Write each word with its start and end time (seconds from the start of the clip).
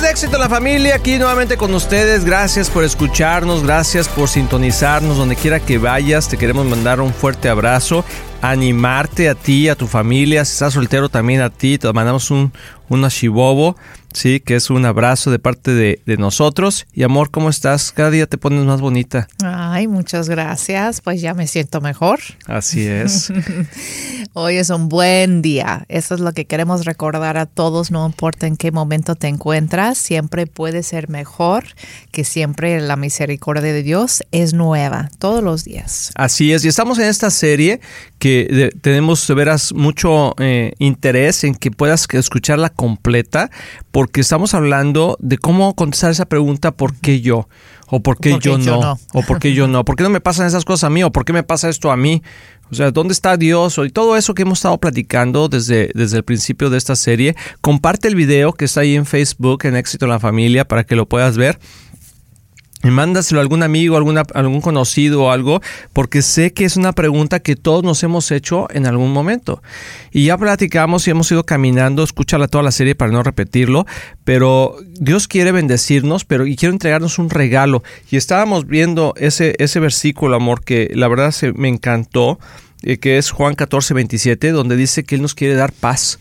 De 0.00 0.10
éxito 0.10 0.36
la 0.36 0.50
familia, 0.50 0.96
aquí 0.96 1.16
nuevamente 1.16 1.56
con 1.56 1.72
ustedes. 1.72 2.26
Gracias 2.26 2.68
por 2.68 2.84
escucharnos, 2.84 3.62
gracias 3.62 4.08
por 4.08 4.28
sintonizarnos 4.28 5.16
donde 5.16 5.36
quiera 5.36 5.58
que 5.58 5.78
vayas. 5.78 6.28
Te 6.28 6.36
queremos 6.36 6.66
mandar 6.66 7.00
un 7.00 7.14
fuerte 7.14 7.48
abrazo, 7.48 8.04
animarte 8.42 9.28
a 9.28 9.34
ti, 9.34 9.68
a 9.68 9.74
tu 9.74 9.86
familia. 9.86 10.44
Si 10.44 10.52
estás 10.52 10.74
soltero 10.74 11.08
también 11.08 11.40
a 11.40 11.50
ti, 11.50 11.78
te 11.78 11.92
mandamos 11.92 12.30
un, 12.30 12.52
un 12.88 13.04
ashibobo 13.04 13.76
sí, 14.16 14.40
que 14.40 14.56
es 14.56 14.70
un 14.70 14.84
abrazo 14.86 15.30
de 15.30 15.38
parte 15.38 15.74
de, 15.74 16.00
de, 16.06 16.16
nosotros. 16.16 16.86
Y 16.92 17.02
amor, 17.02 17.30
¿cómo 17.30 17.50
estás? 17.50 17.92
Cada 17.92 18.10
día 18.10 18.26
te 18.26 18.38
pones 18.38 18.64
más 18.64 18.80
bonita. 18.80 19.28
Ay, 19.44 19.86
muchas 19.86 20.28
gracias. 20.28 21.00
Pues 21.02 21.20
ya 21.20 21.34
me 21.34 21.46
siento 21.46 21.80
mejor. 21.80 22.20
Así 22.46 22.86
es. 22.86 23.30
Hoy 24.32 24.56
es 24.56 24.70
un 24.70 24.88
buen 24.88 25.42
día. 25.42 25.84
Eso 25.88 26.14
es 26.14 26.20
lo 26.20 26.32
que 26.32 26.46
queremos 26.46 26.86
recordar 26.86 27.36
a 27.36 27.46
todos, 27.46 27.90
no 27.90 28.06
importa 28.06 28.46
en 28.46 28.56
qué 28.56 28.72
momento 28.72 29.14
te 29.14 29.28
encuentras, 29.28 29.98
siempre 29.98 30.46
puede 30.46 30.82
ser 30.82 31.08
mejor, 31.08 31.64
que 32.10 32.24
siempre 32.24 32.80
la 32.80 32.96
misericordia 32.96 33.62
de 33.62 33.82
Dios 33.82 34.22
es 34.32 34.54
nueva 34.54 35.10
todos 35.18 35.42
los 35.42 35.64
días. 35.64 36.12
Así 36.14 36.52
es, 36.52 36.64
y 36.64 36.68
estamos 36.68 36.98
en 36.98 37.06
esta 37.06 37.30
serie 37.30 37.80
que 38.18 38.25
de, 38.28 38.72
tenemos 38.80 39.26
de 39.26 39.34
veras 39.34 39.72
mucho 39.72 40.34
eh, 40.38 40.72
interés 40.78 41.44
en 41.44 41.54
que 41.54 41.70
puedas 41.70 42.06
escucharla 42.12 42.70
completa, 42.70 43.50
porque 43.90 44.20
estamos 44.20 44.54
hablando 44.54 45.16
de 45.20 45.38
cómo 45.38 45.74
contestar 45.74 46.10
esa 46.10 46.26
pregunta, 46.26 46.72
¿por 46.72 46.94
qué 46.96 47.20
yo? 47.20 47.48
¿O 47.88 48.00
por 48.00 48.18
qué, 48.18 48.30
yo, 48.30 48.38
yo 48.38 48.58
no? 48.58 48.80
no? 48.80 48.98
¿O 49.12 49.22
por 49.22 49.38
qué 49.38 49.54
yo 49.54 49.68
no? 49.68 49.84
¿Por 49.84 49.96
qué 49.96 50.02
no 50.02 50.10
me 50.10 50.20
pasan 50.20 50.46
esas 50.46 50.64
cosas 50.64 50.84
a 50.84 50.90
mí? 50.90 51.04
¿O 51.04 51.12
por 51.12 51.24
qué 51.24 51.32
me 51.32 51.44
pasa 51.44 51.68
esto 51.68 51.92
a 51.92 51.96
mí? 51.96 52.22
O 52.70 52.74
sea, 52.74 52.90
¿dónde 52.90 53.12
está 53.12 53.36
Dios? 53.36 53.78
Y 53.84 53.90
todo 53.90 54.16
eso 54.16 54.34
que 54.34 54.42
hemos 54.42 54.58
estado 54.58 54.78
platicando 54.78 55.48
desde, 55.48 55.90
desde 55.94 56.16
el 56.16 56.24
principio 56.24 56.68
de 56.68 56.78
esta 56.78 56.96
serie. 56.96 57.36
Comparte 57.60 58.08
el 58.08 58.16
video 58.16 58.52
que 58.52 58.64
está 58.64 58.80
ahí 58.80 58.96
en 58.96 59.06
Facebook, 59.06 59.64
en 59.64 59.76
Éxito 59.76 60.06
en 60.06 60.10
la 60.10 60.18
Familia, 60.18 60.66
para 60.66 60.82
que 60.82 60.96
lo 60.96 61.06
puedas 61.06 61.36
ver 61.36 61.60
mándaselo 62.90 63.40
a 63.40 63.42
algún 63.42 63.62
amigo, 63.62 63.96
alguna, 63.96 64.22
algún 64.34 64.60
conocido 64.60 65.24
o 65.24 65.30
algo, 65.30 65.60
porque 65.92 66.22
sé 66.22 66.52
que 66.52 66.64
es 66.64 66.76
una 66.76 66.92
pregunta 66.92 67.40
que 67.40 67.56
todos 67.56 67.84
nos 67.84 68.02
hemos 68.02 68.30
hecho 68.30 68.68
en 68.70 68.86
algún 68.86 69.12
momento. 69.12 69.62
Y 70.10 70.26
ya 70.26 70.38
platicamos 70.38 71.06
y 71.06 71.10
hemos 71.10 71.30
ido 71.30 71.44
caminando, 71.44 72.02
escúchala 72.02 72.48
toda 72.48 72.64
la 72.64 72.70
serie 72.70 72.94
para 72.94 73.12
no 73.12 73.22
repetirlo, 73.22 73.86
pero 74.24 74.76
Dios 74.98 75.28
quiere 75.28 75.52
bendecirnos, 75.52 76.24
pero 76.24 76.46
y 76.46 76.56
quiere 76.56 76.72
entregarnos 76.72 77.18
un 77.18 77.30
regalo. 77.30 77.82
Y 78.10 78.16
estábamos 78.16 78.66
viendo 78.66 79.14
ese, 79.16 79.54
ese 79.58 79.80
versículo, 79.80 80.36
amor, 80.36 80.64
que 80.64 80.90
la 80.94 81.08
verdad 81.08 81.30
se, 81.30 81.52
me 81.52 81.68
encantó, 81.68 82.38
eh, 82.82 82.98
que 82.98 83.18
es 83.18 83.30
Juan 83.30 83.54
14, 83.54 83.94
27, 83.94 84.52
donde 84.52 84.76
dice 84.76 85.04
que 85.04 85.16
Él 85.16 85.22
nos 85.22 85.34
quiere 85.34 85.54
dar 85.54 85.72
paz. 85.72 86.18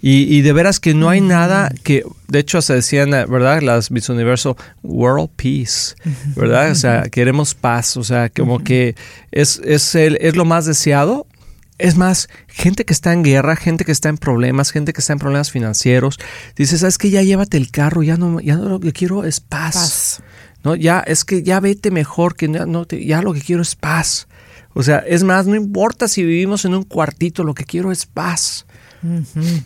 Y, 0.00 0.32
y, 0.32 0.42
de 0.42 0.52
veras 0.52 0.78
que 0.78 0.94
no 0.94 1.08
hay 1.08 1.20
nada 1.20 1.72
que, 1.82 2.04
de 2.28 2.38
hecho, 2.38 2.62
se 2.62 2.74
decían, 2.74 3.10
¿verdad? 3.10 3.62
Las 3.62 3.90
Miss 3.90 4.08
Universo, 4.08 4.56
World 4.84 5.30
Peace, 5.34 5.96
¿verdad? 6.36 6.70
O 6.70 6.74
sea, 6.76 7.02
queremos 7.10 7.54
paz, 7.54 7.96
o 7.96 8.04
sea, 8.04 8.28
como 8.28 8.60
que 8.60 8.94
es, 9.32 9.60
es, 9.64 9.96
el, 9.96 10.16
es 10.20 10.36
lo 10.36 10.44
más 10.44 10.66
deseado. 10.66 11.26
Es 11.78 11.96
más, 11.96 12.28
gente 12.48 12.84
que 12.84 12.92
está 12.92 13.12
en 13.12 13.22
guerra, 13.22 13.56
gente 13.56 13.84
que 13.84 13.92
está 13.92 14.08
en 14.08 14.18
problemas, 14.18 14.70
gente 14.70 14.92
que 14.92 15.00
está 15.00 15.12
en 15.12 15.18
problemas 15.18 15.50
financieros, 15.50 16.18
dice, 16.56 16.78
¿sabes 16.78 16.98
qué? 16.98 17.10
Ya 17.10 17.22
llévate 17.22 17.56
el 17.56 17.70
carro, 17.70 18.02
ya 18.02 18.16
no, 18.16 18.40
ya 18.40 18.56
no 18.56 18.68
lo 18.68 18.80
que 18.80 18.92
quiero 18.92 19.24
es 19.24 19.40
paz. 19.40 19.74
paz. 19.74 20.22
¿No? 20.64 20.74
Ya, 20.74 21.00
es 21.00 21.24
que 21.24 21.42
ya 21.42 21.60
vete 21.60 21.90
mejor, 21.92 22.34
que 22.36 22.50
ya, 22.50 22.66
no 22.66 22.84
te, 22.84 23.04
ya 23.04 23.22
lo 23.22 23.32
que 23.32 23.40
quiero 23.40 23.62
es 23.62 23.74
paz. 23.76 24.26
O 24.74 24.82
sea, 24.82 24.98
es 24.98 25.24
más, 25.24 25.46
no 25.46 25.56
importa 25.56 26.06
si 26.06 26.22
vivimos 26.22 26.64
en 26.64 26.74
un 26.74 26.84
cuartito, 26.84 27.42
lo 27.42 27.54
que 27.54 27.64
quiero 27.64 27.90
es 27.90 28.06
paz. 28.06 28.66
Uh 29.02 29.22
-huh. 29.22 29.64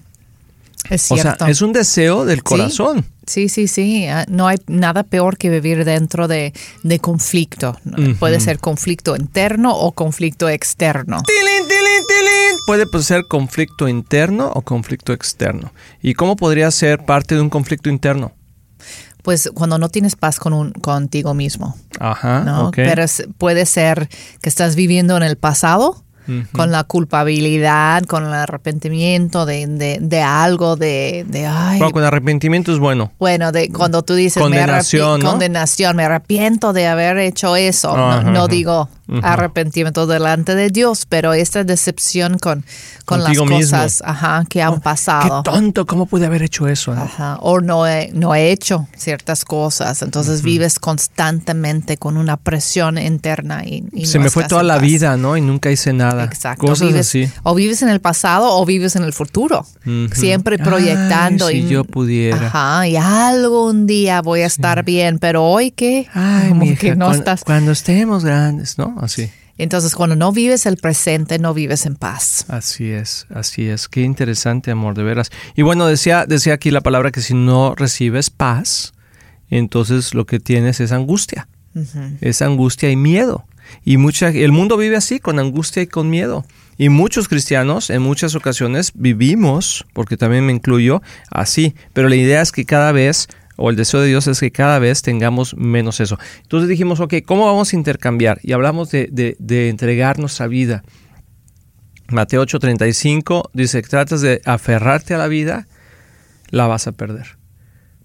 Es 0.91 1.03
cierto. 1.03 1.31
O 1.31 1.37
sea, 1.39 1.49
es 1.49 1.63
un 1.63 1.73
deseo 1.73 2.25
del 2.25 2.43
corazón. 2.43 3.07
Sí, 3.27 3.49
sí, 3.49 3.69
sí. 3.69 4.07
No 4.29 4.49
hay 4.49 4.59
nada 4.67 5.05
peor 5.05 5.39
que 5.39 5.49
vivir 5.49 5.85
dentro 5.85 6.29
de, 6.29 6.53
de 6.83 6.99
conflicto. 6.99 7.77
Uh 7.85 7.91
-huh. 7.91 8.19
Puede 8.19 8.41
ser 8.41 8.59
conflicto 8.59 9.17
interno 9.17 9.75
o 9.77 9.93
conflicto 9.93 10.49
externo. 10.49 11.23
¡Tilín, 11.23 11.69
tilín, 11.69 12.07
tilín! 12.09 12.59
Puede 12.67 12.87
pues, 12.87 13.07
ser 13.07 13.23
conflicto 13.29 13.89
interno 13.89 14.51
o 14.55 14.63
conflicto 14.63 15.13
externo. 15.13 15.73
¿Y 16.03 16.15
cómo 16.15 16.37
podría 16.37 16.71
ser 16.71 17.05
parte 17.05 17.35
de 17.35 17.41
un 17.41 17.51
conflicto 17.51 17.89
interno? 17.89 18.33
Pues 19.23 19.51
cuando 19.55 19.79
no 19.79 19.89
tienes 19.89 20.17
paz 20.17 20.41
con 20.41 20.53
un, 20.53 20.73
contigo 20.73 21.33
mismo. 21.33 21.77
Ajá. 22.01 22.41
¿no? 22.41 22.69
Okay. 22.69 22.85
Pero 22.85 23.05
es, 23.05 23.25
puede 23.39 23.67
ser 23.67 24.09
que 24.41 24.49
estás 24.49 24.75
viviendo 24.75 25.17
en 25.17 25.23
el 25.23 25.37
pasado 25.37 26.05
Uh 26.29 26.31
-huh. 26.31 26.47
con 26.53 26.71
la 26.71 26.85
culpabilidad, 26.85 28.05
con 28.05 28.25
el 28.25 28.33
arrepentimiento 28.33 29.45
de, 29.45 29.67
de, 29.67 29.99
de 30.01 30.23
algo, 30.23 30.77
de, 30.77 31.25
de 31.29 31.47
ay. 31.47 31.79
Bueno, 31.79 31.93
con 31.93 32.05
arrepentimiento 32.05 32.73
es 32.73 32.79
bueno. 32.79 33.11
Bueno, 33.19 33.51
de 33.51 33.71
cuando 33.71 34.03
tú 34.03 34.15
dices 34.15 34.41
condenación, 34.41 35.19
me 35.19 35.25
¿no? 35.25 35.31
condenación, 35.31 35.97
me 35.97 36.05
arrepiento 36.05 36.73
de 36.73 36.87
haber 36.87 37.19
hecho 37.19 37.57
eso. 37.57 37.91
Ajá, 37.91 38.23
no, 38.23 38.31
no 38.31 38.49
digo 38.49 38.89
uh 39.09 39.15
-huh. 39.15 39.21
arrepentimiento 39.25 40.07
delante 40.07 40.55
de 40.55 40.71
Dios, 40.71 41.07
pero 41.09 41.33
esta 41.33 41.65
decepción 41.65 42.39
con, 42.39 42.65
con 43.05 43.25
las 43.25 43.37
cosas 43.37 44.03
ajá, 44.05 44.45
que 44.49 44.63
han 44.63 44.75
oh, 44.75 44.81
pasado. 44.81 45.43
Qué 45.43 45.51
tonto, 45.51 45.87
¿cómo 45.87 46.07
pude 46.07 46.27
haber 46.27 46.43
hecho 46.43 46.69
eso? 46.69 46.95
¿no? 46.95 47.03
Ajá. 47.03 47.39
O 47.41 47.61
no 47.61 47.85
he, 47.87 48.11
no 48.15 48.35
he 48.35 48.53
hecho 48.53 48.87
ciertas 48.97 49.45
cosas, 49.45 50.03
entonces 50.03 50.39
uh 50.39 50.43
-huh. 50.43 50.53
vives 50.53 50.79
constantemente 50.79 51.97
con 51.97 52.17
una 52.17 52.37
presión 52.37 52.97
interna. 52.97 53.65
Y, 53.65 53.85
y 53.93 54.07
Se 54.07 54.19
no 54.19 54.25
me 54.25 54.31
fue 54.31 54.45
toda 54.45 54.63
la 54.63 54.79
vida, 54.79 55.17
¿no? 55.17 55.37
Y 55.37 55.41
nunca 55.41 55.71
hice 55.71 55.93
nada. 55.93 56.12
Exacto. 56.21 56.67
Cosas 56.67 56.89
vives, 56.89 57.09
así. 57.09 57.31
O 57.43 57.55
vives 57.55 57.83
en 57.83 57.89
el 57.89 58.01
pasado 58.01 58.57
o 58.57 58.65
vives 58.65 58.97
en 58.97 59.05
el 59.05 59.13
futuro. 59.13 59.67
Uh 59.87 59.91
-huh. 59.91 60.15
Siempre 60.15 60.59
proyectando. 60.59 61.47
Ay, 61.47 61.63
si 61.63 61.67
y, 61.67 61.71
yo 61.71 61.85
pudiera. 61.85 62.47
Ajá, 62.47 62.89
y 62.89 62.97
algún 62.97 63.87
día 63.87 64.23
voy 64.23 64.41
a 64.41 64.47
estar 64.47 64.79
sí. 64.79 64.85
bien, 64.85 65.19
pero 65.19 65.45
hoy 65.45 65.71
qué? 65.71 66.09
Ay, 66.15 66.49
Como 66.51 66.65
mija, 66.65 66.81
que 66.81 66.91
no 66.97 67.07
cuando, 67.07 67.19
estás. 67.19 67.45
cuando 67.45 67.73
estemos 67.73 68.25
grandes, 68.25 68.79
¿no? 68.79 68.97
Así. 69.01 69.31
Entonces, 69.59 69.95
cuando 69.95 70.17
no 70.17 70.33
vives 70.33 70.67
el 70.67 70.77
presente, 70.77 71.39
no 71.39 71.55
vives 71.55 71.87
en 71.87 71.95
paz. 71.95 72.47
Así 72.49 72.91
es, 72.91 73.27
así 73.33 73.69
es. 73.69 73.87
Qué 73.87 74.01
interesante, 74.01 74.71
amor, 74.71 74.95
de 74.95 75.03
veras. 75.03 75.31
Y 75.55 75.63
bueno, 75.63 75.87
decía, 75.87 76.25
decía 76.27 76.55
aquí 76.55 76.71
la 76.71 76.81
palabra 76.81 77.11
que 77.11 77.21
si 77.21 77.35
no 77.35 77.75
recibes 77.75 78.31
paz, 78.31 78.93
entonces 79.51 80.15
lo 80.15 80.25
que 80.25 80.41
tienes 80.41 80.81
es 80.81 80.91
angustia. 80.91 81.49
Uh 81.75 81.81
-huh. 81.81 82.19
Es 82.21 82.43
angustia 82.43 82.91
y 82.91 82.97
miedo. 82.97 83.45
Y 83.85 83.97
mucha, 83.97 84.29
el 84.29 84.53
mundo 84.53 84.77
vive 84.77 84.97
así, 84.97 85.21
con 85.21 85.39
angustia 85.39 85.83
y 85.83 85.87
con 85.87 86.11
miedo. 86.11 86.45
Y 86.79 86.89
muchos 86.89 87.29
cristianos 87.29 87.91
en 87.91 88.03
muchas 88.03 88.35
ocasiones 88.35 88.93
vivimos, 88.95 89.85
porque 89.93 90.17
también 90.17 90.47
me 90.47 90.53
incluyo, 90.53 91.03
así. 91.31 91.75
Pero 91.93 92.09
la 92.09 92.17
idea 92.17 92.41
es 92.41 92.51
que 92.53 92.65
cada 92.65 92.93
vez, 92.93 93.29
o 93.57 93.71
el 93.71 93.77
deseo 93.77 94.01
de 94.01 94.09
Dios 94.09 94.27
es 94.27 94.41
que 94.41 94.51
cada 94.51 94.79
vez 94.79 95.03
tengamos 95.03 95.55
menos 95.57 96.01
eso. 96.01 96.19
Entonces 96.43 96.69
dijimos, 96.69 97.01
ok, 97.01 97.15
¿cómo 97.27 97.47
vamos 97.47 97.73
a 97.73 97.77
intercambiar? 97.77 98.41
Y 98.43 98.53
hablamos 98.53 98.91
de, 98.91 99.09
de, 99.13 99.37
de 99.39 99.69
entregar 99.69 100.19
nuestra 100.19 100.47
vida. 100.47 100.83
Mateo 102.09 102.45
8:35 102.45 103.51
dice, 103.53 103.83
tratas 103.83 104.21
de 104.21 104.41
aferrarte 104.45 105.15
a 105.15 105.19
la 105.19 105.29
vida, 105.29 105.67
la 106.51 106.67
vas 106.67 106.87
a 106.87 106.93
perder. 106.93 107.39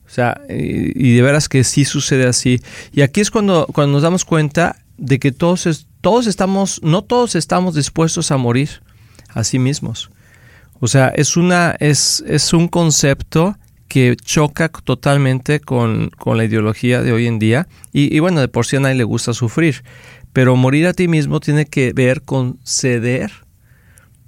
O 0.05 0.09
sea, 0.09 0.41
y, 0.49 1.09
y 1.09 1.15
de 1.15 1.21
veras 1.21 1.49
que 1.49 1.63
sí 1.63 1.83
sucede 1.83 2.25
así. 2.25 2.61
Y 2.93 3.01
aquí 3.01 3.21
es 3.21 3.29
cuando, 3.29 3.67
cuando 3.67 3.93
nos 3.93 4.03
damos 4.03 4.23
cuenta 4.23 4.77
de 4.97 5.19
que 5.19 5.31
todos, 5.31 5.65
es, 5.65 5.87
todos 6.01 6.27
estamos, 6.27 6.81
no 6.83 7.03
todos 7.03 7.35
estamos 7.35 7.75
dispuestos 7.75 8.31
a 8.31 8.37
morir 8.37 8.81
a 9.29 9.43
sí 9.43 9.59
mismos. 9.59 10.09
O 10.79 10.87
sea, 10.87 11.07
es, 11.09 11.37
una, 11.37 11.75
es, 11.79 12.23
es 12.27 12.53
un 12.53 12.67
concepto 12.67 13.57
que 13.87 14.15
choca 14.15 14.69
totalmente 14.69 15.59
con, 15.59 16.09
con, 16.09 16.37
la 16.37 16.45
ideología 16.45 17.01
de 17.01 17.13
hoy 17.13 17.25
en 17.25 17.39
día. 17.39 17.67
Y, 17.93 18.15
y, 18.15 18.19
bueno, 18.19 18.41
de 18.41 18.47
por 18.47 18.65
sí 18.65 18.75
a 18.75 18.79
nadie 18.79 18.95
le 18.95 19.03
gusta 19.03 19.33
sufrir. 19.33 19.83
Pero 20.33 20.55
morir 20.55 20.87
a 20.87 20.93
ti 20.93 21.07
mismo 21.07 21.39
tiene 21.39 21.65
que 21.65 21.93
ver 21.93 22.21
con 22.21 22.59
ceder 22.63 23.46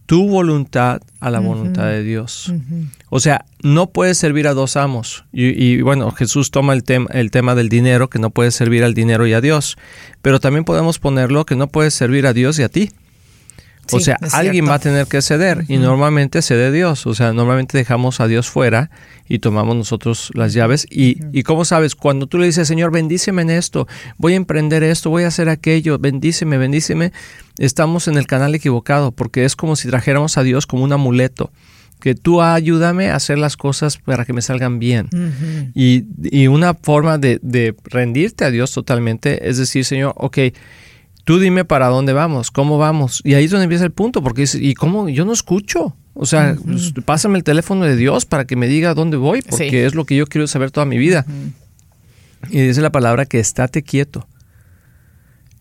tu 0.09 0.28
voluntad 0.28 1.03
a 1.20 1.29
la 1.29 1.40
uh 1.40 1.44
-huh. 1.44 1.47
voluntad 1.47 1.85
de 1.85 2.02
Dios. 2.02 2.50
Uh 2.50 2.56
-huh. 2.56 2.90
O 3.11 3.20
sea, 3.20 3.46
no 3.61 3.91
puedes 3.91 4.17
servir 4.17 4.47
a 4.47 4.56
dos 4.56 4.76
amos. 4.76 5.23
Y, 5.32 5.50
y 5.64 5.84
bueno, 5.84 6.09
Jesús 6.09 6.50
toma 6.50 6.73
el, 6.73 6.82
tem 6.82 7.06
el, 7.11 7.29
tema 7.29 7.53
del 7.53 7.70
dinero, 7.70 8.09
que 8.09 8.17
no 8.17 8.32
puedes 8.32 8.56
servir 8.56 8.84
al 8.84 8.96
dinero 8.96 9.28
y 9.28 9.34
a 9.34 9.41
Dios. 9.41 9.78
Pero 10.23 10.40
también 10.40 10.66
podemos 10.66 10.97
ponerlo 10.97 11.46
que 11.46 11.56
no 11.56 11.67
puedes 11.67 11.94
servir 11.94 12.26
a 12.26 12.34
Dios 12.34 12.58
y 12.58 12.64
a 12.64 12.70
ti. 12.70 12.90
O 13.91 14.00
sea, 14.00 14.18
alguien 14.34 14.68
va 14.68 14.76
a 14.76 14.80
tener 14.80 15.08
que 15.08 15.22
ceder 15.22 15.59
uh 15.59 15.62
-huh. 15.62 15.66
y 15.70 15.78
normalmente 15.78 16.41
cede 16.41 16.72
Dios. 16.72 17.06
O 17.06 17.14
sea, 17.14 17.34
normalmente 17.34 17.78
dejamos 17.78 18.20
a 18.20 18.28
Dios 18.28 18.50
fuera 18.50 18.90
y 19.28 19.40
tomamos 19.40 19.76
nosotros 19.76 20.32
las 20.34 20.53
llaves. 20.53 20.86
Y, 20.90 21.18
y 21.32 21.44
cómo 21.44 21.66
sabes, 21.66 21.96
cuando 21.96 22.28
tú 22.28 22.38
le 22.38 22.47
dices, 22.47 22.68
Señor, 22.68 22.91
bendíceme 22.91 23.41
en 23.41 23.52
esto, 23.52 23.88
voy 24.18 24.34
a 24.34 24.36
emprender 24.38 24.84
esto, 24.84 25.09
voy 25.09 25.24
a 25.24 25.28
hacer 25.28 25.50
aquello, 25.50 26.00
bendíceme, 26.00 26.58
bendíceme, 26.58 27.12
estamos 27.58 28.08
en 28.08 28.18
el 28.18 28.28
canal 28.28 28.56
equivocado 28.56 29.12
porque 29.12 29.46
es 29.46 29.56
como 29.56 29.76
si 29.76 29.88
trajéramos 29.88 30.38
a 30.38 30.44
Dios 30.44 30.66
como 30.66 30.84
un 30.84 30.94
amuleto 30.94 31.52
que 32.00 32.16
tú 32.16 32.41
ayúdame 32.41 33.09
a 33.09 33.16
hacer 33.16 33.38
las 33.38 33.58
cosas 33.58 33.97
para 33.97 34.26
que 34.26 34.34
me 34.34 34.41
salgan 34.41 34.80
bien. 34.80 35.09
Uh 35.12 35.18
-huh. 35.18 35.72
y, 35.76 36.06
y, 36.24 36.47
una 36.47 36.74
forma 36.74 37.18
de, 37.18 37.40
de, 37.41 37.76
rendirte 37.84 38.46
a 38.46 38.52
Dios 38.52 38.72
totalmente 38.72 39.50
es 39.50 39.58
decir, 39.58 39.84
Señor, 39.84 40.14
ok, 40.16 40.38
tú 41.29 41.37
dime 41.37 41.64
para 41.64 41.90
dónde 41.90 42.11
vamos, 42.11 42.49
cómo 42.49 42.79
vamos. 42.79 43.22
Y 43.23 43.35
ahí 43.35 43.46
es 43.46 43.52
donde 43.52 43.66
empieza 43.66 43.85
el 43.85 43.91
punto, 43.91 44.23
porque 44.23 44.41
dices, 44.41 44.59
¿y 44.64 44.73
cómo? 44.73 45.09
Yo 45.09 45.26
no 45.26 45.31
escucho. 45.31 45.96
O 46.16 46.26
sea, 46.26 46.58
pues, 46.66 46.91
pásame 47.05 47.37
el 47.37 47.43
teléfono 47.43 47.85
de 47.85 47.96
Dios 47.96 48.26
para 48.26 48.46
que 48.46 48.55
me 48.55 48.67
diga 48.67 48.96
dónde 48.96 49.16
voy, 49.16 49.43
porque 49.43 49.85
es 49.85 49.93
lo 49.93 50.05
que 50.05 50.16
yo 50.16 50.26
quiero 50.26 50.47
saber 50.47 50.72
toda 50.72 50.87
mi 50.87 50.97
vida. 50.97 51.28
Y 52.49 52.61
dice 52.61 52.81
la 52.81 52.91
palabra 52.91 53.28
que 53.28 53.40
estate 53.40 53.84
quieto. 53.84 54.28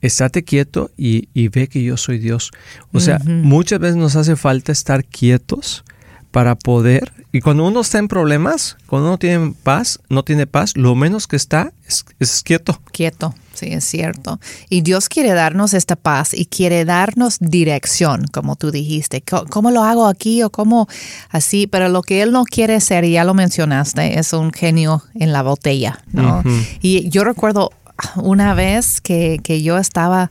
Estate 0.00 0.42
quieto 0.42 0.90
y, 0.96 1.28
ve 1.48 1.68
que 1.68 1.82
yo 1.82 1.98
soy 1.98 2.16
Dios. 2.16 2.50
O 2.94 3.00
sea, 3.00 3.18
muchas 3.26 3.78
veces 3.78 3.96
nos 3.96 4.16
hace 4.16 4.36
falta 4.36 4.72
estar 4.72 5.04
quietos 5.04 5.84
para 6.30 6.54
poder. 6.54 7.12
Y 7.32 7.40
cuando 7.40 7.66
uno 7.66 7.80
está 7.80 7.98
en 7.98 8.08
problemas, 8.08 8.76
cuando 8.86 9.08
uno 9.08 9.18
tiene 9.18 9.54
paz, 9.62 10.00
no 10.08 10.22
tiene 10.24 10.46
paz, 10.46 10.76
lo 10.76 10.94
menos 10.94 11.26
que 11.26 11.36
está 11.36 11.72
es, 11.86 12.42
quieto. 12.42 12.80
Quieto, 12.92 13.34
sí, 13.54 13.66
es 13.70 13.84
cierto. 13.84 14.40
Y 14.68 14.82
Dios 14.82 15.08
quiere 15.08 15.32
darnos 15.32 15.74
esta 15.74 15.96
paz 15.96 16.34
y 16.34 16.46
quiere 16.46 16.84
darnos 16.84 17.38
dirección, 17.40 18.26
como 18.32 18.56
tú 18.56 18.70
dijiste. 18.70 19.22
¿Cómo 19.50 19.70
lo 19.70 19.84
hago 19.84 20.06
aquí 20.06 20.42
o 20.42 20.50
cómo 20.50 20.88
así? 21.30 21.66
Pero 21.66 21.88
lo 21.88 22.02
que 22.02 22.22
Él 22.22 22.32
no 22.32 22.44
quiere 22.44 22.80
ser, 22.80 23.04
y 23.04 23.12
ya 23.12 23.24
lo 23.24 23.34
mencionaste, 23.34 24.18
es 24.18 24.32
un 24.32 24.52
genio 24.52 25.02
en 25.14 25.32
la 25.32 25.42
botella, 25.42 26.02
¿no? 26.12 26.42
Y 26.80 27.08
yo 27.10 27.24
recuerdo 27.24 27.72
una 28.16 28.54
vez 28.54 29.00
que, 29.00 29.40
que, 29.42 29.62
yo 29.62 29.76
estaba 29.76 30.30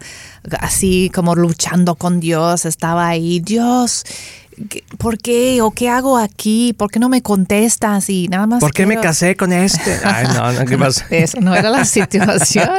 así 0.60 1.12
como 1.14 1.36
luchando 1.36 1.96
con 1.96 2.22
Dios, 2.22 2.66
estaba 2.66 3.08
ahí, 3.08 3.42
Dios, 3.42 4.06
¿por 4.98 5.18
qué? 5.18 5.62
¿O 5.62 5.71
qué 5.71 5.89
hago 5.89 6.18
aquí? 6.18 6.74
¿Por 6.74 6.89
qué 6.92 7.00
no 7.00 7.09
me 7.09 7.21
contestas? 7.21 8.09
Y 8.09 8.27
nada 8.27 8.48
más. 8.48 8.59
¿Por 8.59 8.74
qué 8.74 8.86
me 8.86 9.00
casé 9.00 9.36
con 9.36 9.54
este? 9.54 9.98
Ay, 10.04 10.27
no, 10.33 10.51
no, 10.51 10.65
¿qué 10.65 10.77
pasa? 10.77 11.06
Eso 11.09 11.39
no 11.42 11.56
era 11.56 11.69
la 11.69 11.86
situación. 11.86 12.69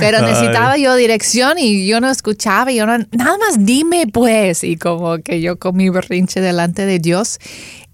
Pero 0.00 0.20
necesitaba 0.22 0.76
yo 0.76 0.94
dirección 0.94 1.58
y 1.58 1.86
yo 1.86 2.00
no 2.00 2.10
escuchaba. 2.10 2.72
Y 2.72 2.76
yo 2.76 2.86
no, 2.86 2.98
nada 2.98 3.38
más 3.38 3.64
dime, 3.64 4.06
pues. 4.12 4.64
Y 4.64 4.76
como 4.76 5.18
que 5.18 5.40
yo 5.40 5.58
con 5.58 5.76
mi 5.76 5.88
berrinche 5.88 6.40
delante 6.40 6.86
de 6.86 6.98
Dios. 6.98 7.38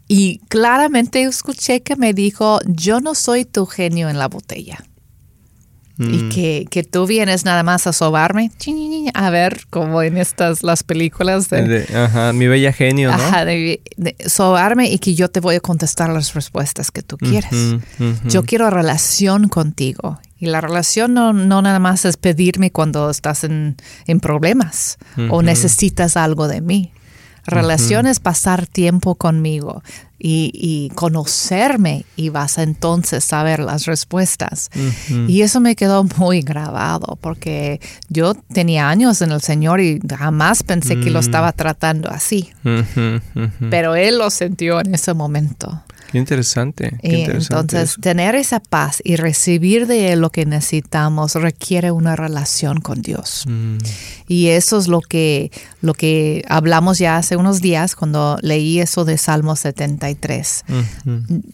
Y 0.08 0.38
claramente 0.48 1.22
escuché 1.22 1.82
que 1.82 1.96
me 1.96 2.14
dijo: 2.14 2.60
Yo 2.66 3.00
no 3.00 3.14
soy 3.14 3.44
tu 3.44 3.66
genio 3.66 4.08
en 4.08 4.18
la 4.18 4.28
botella. 4.28 4.84
Y 5.98 6.02
mm. 6.02 6.28
que, 6.28 6.66
que, 6.70 6.84
tú 6.84 7.06
vienes 7.06 7.44
nada 7.44 7.64
más 7.64 7.88
a 7.88 7.92
sobarme, 7.92 8.52
a 9.14 9.30
ver, 9.30 9.62
como 9.68 10.00
en 10.02 10.16
estas, 10.16 10.62
las 10.62 10.84
películas 10.84 11.50
de... 11.50 11.86
ajá, 11.92 12.32
mi 12.32 12.46
bella 12.46 12.72
genio, 12.72 13.10
¿no? 13.10 13.16
Ajá, 13.16 13.44
de, 13.44 13.80
sobarme 14.26 14.88
y 14.90 15.00
que 15.00 15.16
yo 15.16 15.28
te 15.28 15.40
voy 15.40 15.56
a 15.56 15.60
contestar 15.60 16.10
las 16.10 16.34
respuestas 16.34 16.92
que 16.92 17.02
tú 17.02 17.18
quieres. 17.18 17.76
Yo 18.26 18.44
quiero 18.44 18.70
relación 18.70 19.48
contigo. 19.48 20.20
Y 20.40 20.46
la 20.46 20.60
relación 20.60 21.14
no, 21.14 21.32
no, 21.32 21.62
nada 21.62 21.80
más 21.80 22.04
es 22.04 22.16
pedirme 22.16 22.70
cuando 22.70 23.10
estás 23.10 23.42
en, 23.42 23.76
en 24.06 24.20
problemas 24.20 24.98
o 25.30 25.42
necesitas 25.42 26.16
algo 26.16 26.46
de 26.46 26.60
mí. 26.60 26.92
Relación 27.48 28.06
es 28.06 28.20
pasar 28.20 28.66
tiempo 28.66 29.14
conmigo, 29.14 29.82
y, 30.18 30.90
conocerme 30.94 32.04
y 32.16 32.28
vas 32.30 32.58
a 32.58 32.62
entonces 32.62 33.24
saber 33.24 33.60
las 33.60 33.86
respuestas. 33.86 34.70
Y 35.28 35.42
eso 35.42 35.60
me 35.60 35.76
quedó 35.76 36.04
muy 36.16 36.42
grabado 36.42 37.18
porque 37.20 37.80
yo 38.08 38.34
tenía 38.34 38.88
años 38.88 39.22
en 39.22 39.30
el 39.30 39.40
Señor 39.40 39.80
y 39.80 40.00
jamás 40.08 40.62
pensé 40.62 40.98
que 41.00 41.10
lo 41.10 41.20
mm. 41.20 41.22
estaba 41.22 41.52
tratando 41.52 42.10
así. 42.10 42.50
Pero 43.70 43.94
Él 43.94 44.18
lo 44.18 44.30
sintió 44.30 44.80
en 44.80 44.94
ese 44.94 45.14
momento. 45.14 45.82
Qué 46.10 46.18
interesante. 46.18 46.98
entonces, 47.02 47.96
tener 48.00 48.34
esa 48.34 48.60
paz 48.60 49.02
y 49.04 49.16
recibir 49.16 49.86
de 49.86 50.12
Él 50.12 50.20
lo 50.20 50.30
que 50.30 50.46
necesitamos 50.46 51.34
requiere 51.34 51.90
una 51.90 52.16
relación 52.16 52.80
con 52.80 53.02
Dios. 53.02 53.44
Mm. 53.46 53.76
Y 54.26 54.48
eso 54.48 54.78
es 54.78 54.88
lo 54.88 55.02
que, 55.02 55.50
lo 55.82 55.92
que 55.92 56.44
hablamos 56.48 56.98
ya 56.98 57.18
hace 57.18 57.36
unos 57.36 57.60
días 57.60 57.94
cuando 57.94 58.38
leí 58.40 58.80
eso 58.80 59.04
de 59.04 59.18
Salmo 59.18 59.54
73. 59.54 60.64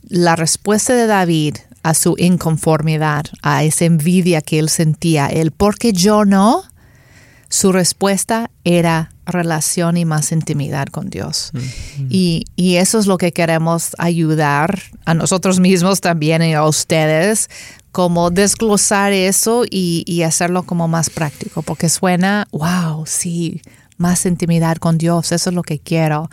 La 0.08 0.36
respuesta 0.36 0.94
de 0.94 1.08
David 1.08 1.56
a 1.82 1.94
su 1.94 2.14
inconformidad, 2.16 3.24
a 3.42 3.64
esa 3.64 3.86
envidia 3.86 4.40
que 4.40 4.60
él 4.60 4.68
sentía, 4.68 5.26
el 5.26 5.50
porque 5.50 5.92
yo 5.92 6.24
no, 6.24 6.62
su 7.48 7.72
respuesta 7.72 8.50
era 8.62 9.10
relación 9.26 9.96
y 9.96 10.04
más 10.04 10.32
intimidad 10.32 10.88
con 10.88 11.10
Dios. 11.10 11.52
y, 12.08 12.44
eso 12.56 12.98
es 12.98 13.06
lo 13.06 13.18
que 13.18 13.32
queremos 13.32 13.94
ayudar 13.98 14.80
a 15.04 15.14
nosotros 15.14 15.60
mismos 15.60 16.00
también 16.00 16.42
y 16.42 16.54
a 16.54 16.64
ustedes, 16.64 17.48
como 17.92 18.30
desglosar 18.30 19.12
eso 19.12 19.64
y, 19.70 20.22
hacerlo 20.22 20.64
como 20.64 20.88
más 20.88 21.10
práctico, 21.10 21.62
porque 21.62 21.88
suena, 21.88 22.46
wow, 22.50 23.04
sí, 23.06 23.62
más 23.96 24.26
intimidad 24.26 24.76
con 24.78 24.98
Dios, 24.98 25.32
eso 25.32 25.50
es 25.50 25.54
lo 25.54 25.62
que 25.62 25.78
quiero, 25.78 26.28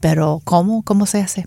pero 0.00 0.40
¿cómo? 0.44 0.82
¿Cómo 0.82 1.06
se 1.06 1.22
hace? 1.22 1.46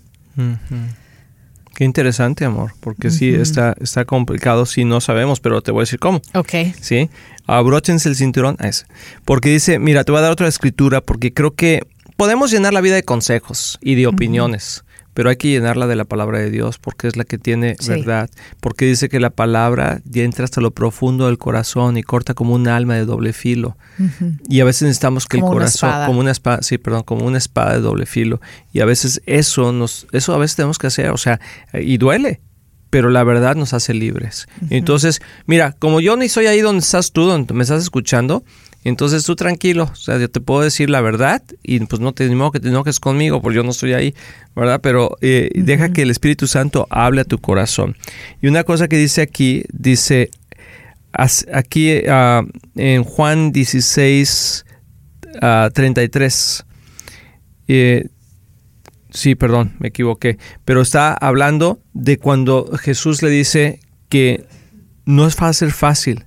Qué 1.74 1.84
interesante, 1.84 2.44
amor, 2.44 2.74
porque 2.80 3.10
sí, 3.10 3.28
está, 3.30 3.74
está 3.80 4.04
complicado 4.04 4.66
si 4.66 4.84
no 4.84 5.00
sabemos, 5.00 5.40
pero 5.40 5.62
te 5.62 5.70
voy 5.70 5.80
a 5.80 5.84
decir 5.84 5.98
cómo. 5.98 6.20
Ok. 6.34 6.52
Sí, 6.80 7.08
abróchense 7.46 8.08
el 8.08 8.16
cinturón, 8.16 8.56
ese. 8.60 8.86
porque 9.24 9.50
dice, 9.50 9.78
mira, 9.78 10.04
te 10.04 10.12
voy 10.12 10.18
a 10.18 10.22
dar 10.22 10.32
otra 10.32 10.48
escritura, 10.48 11.00
porque 11.00 11.32
creo 11.32 11.54
que 11.54 11.86
podemos 12.16 12.50
llenar 12.50 12.72
la 12.72 12.80
vida 12.80 12.94
de 12.94 13.02
consejos 13.02 13.78
y 13.82 13.94
de 13.94 14.06
opiniones 14.06 14.84
pero 15.14 15.28
hay 15.28 15.36
que 15.36 15.48
llenarla 15.48 15.86
de 15.86 15.96
la 15.96 16.04
palabra 16.04 16.38
de 16.38 16.50
Dios 16.50 16.78
porque 16.78 17.08
es 17.08 17.16
la 17.16 17.24
que 17.24 17.38
tiene 17.38 17.76
verdad, 17.86 18.30
porque 18.60 18.86
dice 18.86 19.08
que 19.08 19.20
la 19.20 19.30
palabra 19.30 20.00
ya 20.04 20.22
entra 20.22 20.44
hasta 20.44 20.60
lo 20.60 20.70
profundo 20.70 21.26
del 21.26 21.38
corazón 21.38 21.96
y 21.96 22.02
corta 22.02 22.34
como 22.34 22.54
un 22.54 22.68
alma 22.68 22.94
de 22.94 23.04
doble 23.04 23.32
filo. 23.32 23.76
Y 24.48 24.60
a 24.60 24.64
veces 24.64 24.82
necesitamos 24.82 25.26
que 25.26 25.38
el 25.38 25.42
corazón, 25.42 26.06
como 26.06 26.20
una 26.20 26.30
espada, 26.30 26.62
sí, 26.62 26.78
perdón, 26.78 27.02
como 27.02 27.26
una 27.26 27.38
espada 27.38 27.74
de 27.74 27.80
doble 27.80 28.06
filo. 28.06 28.40
Y 28.72 28.80
a 28.80 28.84
veces 28.84 29.20
eso 29.26 29.72
nos, 29.72 30.06
eso 30.12 30.32
a 30.32 30.38
veces 30.38 30.56
tenemos 30.56 30.78
que 30.78 30.86
hacer, 30.86 31.10
o 31.10 31.18
sea, 31.18 31.40
y 31.74 31.98
duele, 31.98 32.40
pero 32.90 33.08
la 33.08 33.24
verdad 33.24 33.54
nos 33.56 33.72
hace 33.72 33.94
libres. 33.94 34.48
Entonces, 34.68 35.22
mira, 35.46 35.76
como 35.78 36.00
yo 36.00 36.16
ni 36.16 36.28
soy 36.28 36.46
ahí 36.46 36.60
donde 36.60 36.80
estás 36.80 37.12
tú, 37.12 37.24
donde 37.24 37.54
me 37.54 37.62
estás 37.62 37.82
escuchando, 37.82 38.44
entonces 38.82 39.24
tú 39.24 39.36
tranquilo, 39.36 39.90
o 39.92 39.94
sea, 39.94 40.18
yo 40.18 40.30
te 40.30 40.40
puedo 40.40 40.62
decir 40.62 40.88
la 40.88 41.00
verdad 41.00 41.42
y 41.62 41.80
pues 41.80 42.00
no 42.00 42.12
te 42.12 42.28
digo 42.28 42.50
que 42.50 42.60
te 42.60 42.68
enojes 42.68 42.98
conmigo 42.98 43.42
porque 43.42 43.56
yo 43.56 43.62
no 43.62 43.70
estoy 43.70 43.92
ahí, 43.92 44.14
¿verdad? 44.56 44.80
Pero 44.82 45.16
eh, 45.20 45.50
deja 45.54 45.90
que 45.90 46.02
el 46.02 46.10
Espíritu 46.10 46.46
Santo 46.46 46.86
hable 46.90 47.20
a 47.20 47.24
tu 47.24 47.38
corazón. 47.38 47.96
Y 48.40 48.48
una 48.48 48.64
cosa 48.64 48.88
que 48.88 48.96
dice 48.96 49.20
aquí, 49.22 49.64
dice 49.72 50.30
aquí 51.12 52.02
ah, 52.08 52.42
en 52.74 53.04
Juan 53.04 53.52
16, 53.52 54.64
33. 55.74 56.64
Ah, 56.64 56.72
eh, 57.68 58.08
sí, 59.10 59.34
perdón, 59.34 59.76
me 59.78 59.88
equivoqué, 59.88 60.38
pero 60.64 60.82
está 60.82 61.12
hablando 61.12 61.80
de 61.92 62.18
cuando 62.18 62.70
Jesús 62.78 63.22
le 63.22 63.30
dice 63.30 63.80
que 64.08 64.46
no 65.04 65.26
es 65.26 65.34
fácil, 65.34 65.72
fácil 65.72 66.26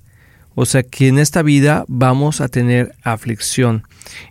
o 0.56 0.66
sea 0.66 0.84
que 0.84 1.08
en 1.08 1.20
esta 1.20 1.42
vida 1.42 1.86
vamos 1.88 2.42
a 2.42 2.48
tener 2.48 2.96
aflicción. 3.04 3.84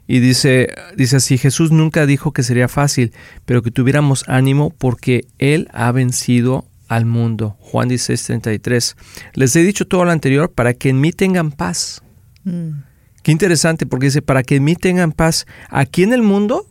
Y 0.07 0.21
dice, 0.21 0.73
dice 0.97 1.17
así, 1.17 1.39
Jesús 1.39 1.73
nunca 1.73 2.07
dijo 2.07 2.33
que 2.33 2.43
sería 2.43 2.69
fácil, 2.69 3.13
pero 3.45 3.63
que 3.63 3.71
tuviéramos 3.71 4.25
ánimo 4.29 4.71
porque 4.71 5.27
Él 5.39 5.69
ha 5.73 5.91
vencido 5.91 6.65
al 6.89 7.07
mundo. 7.07 7.57
Juan 7.61 7.89
16, 7.89 8.25
33. 8.25 8.97
Les 9.35 9.57
he 9.57 9.63
dicho 9.63 9.87
todo 9.87 10.05
lo 10.05 10.11
anterior 10.11 10.53
para 10.53 10.75
que 10.75 10.91
en 10.91 11.01
mí 11.01 11.13
tengan 11.13 11.51
paz. 11.51 12.03
Mm. 12.45 12.83
Qué 13.23 13.33
interesante 13.33 13.87
porque 13.87 14.07
dice, 14.07 14.23
para 14.23 14.43
que 14.43 14.57
en 14.57 14.65
mí 14.65 14.77
tengan 14.77 15.13
paz. 15.13 15.47
Aquí 15.71 16.03
en 16.03 16.13
el 16.13 16.23
mundo 16.23 16.67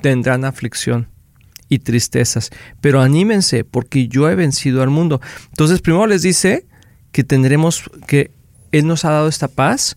tendrán 0.00 0.44
aflicción 0.44 1.08
y 1.68 1.80
tristezas, 1.80 2.50
pero 2.80 3.00
anímense 3.00 3.64
porque 3.64 4.08
yo 4.08 4.28
he 4.28 4.34
vencido 4.34 4.82
al 4.82 4.90
mundo. 4.90 5.20
Entonces 5.48 5.80
primero 5.80 6.06
les 6.06 6.22
dice 6.22 6.66
que 7.12 7.24
tendremos 7.24 7.90
que 8.06 8.30
él 8.72 8.86
nos 8.86 9.04
ha 9.04 9.10
dado 9.10 9.28
esta 9.28 9.48
paz 9.48 9.96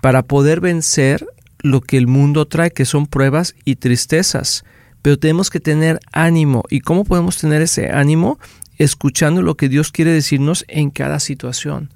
para 0.00 0.22
poder 0.22 0.60
vencer 0.60 1.26
lo 1.60 1.80
que 1.80 1.96
el 1.96 2.06
mundo 2.06 2.46
trae, 2.46 2.70
que 2.70 2.84
son 2.84 3.06
pruebas 3.06 3.54
y 3.64 3.76
tristezas. 3.76 4.64
Pero 5.02 5.18
tenemos 5.18 5.50
que 5.50 5.60
tener 5.60 6.00
ánimo. 6.12 6.64
¿Y 6.70 6.80
cómo 6.80 7.04
podemos 7.04 7.38
tener 7.38 7.62
ese 7.62 7.90
ánimo? 7.90 8.38
Escuchando 8.78 9.42
lo 9.42 9.56
que 9.56 9.68
Dios 9.68 9.92
quiere 9.92 10.12
decirnos 10.12 10.64
en 10.68 10.90
cada 10.90 11.20
situación. 11.20 11.90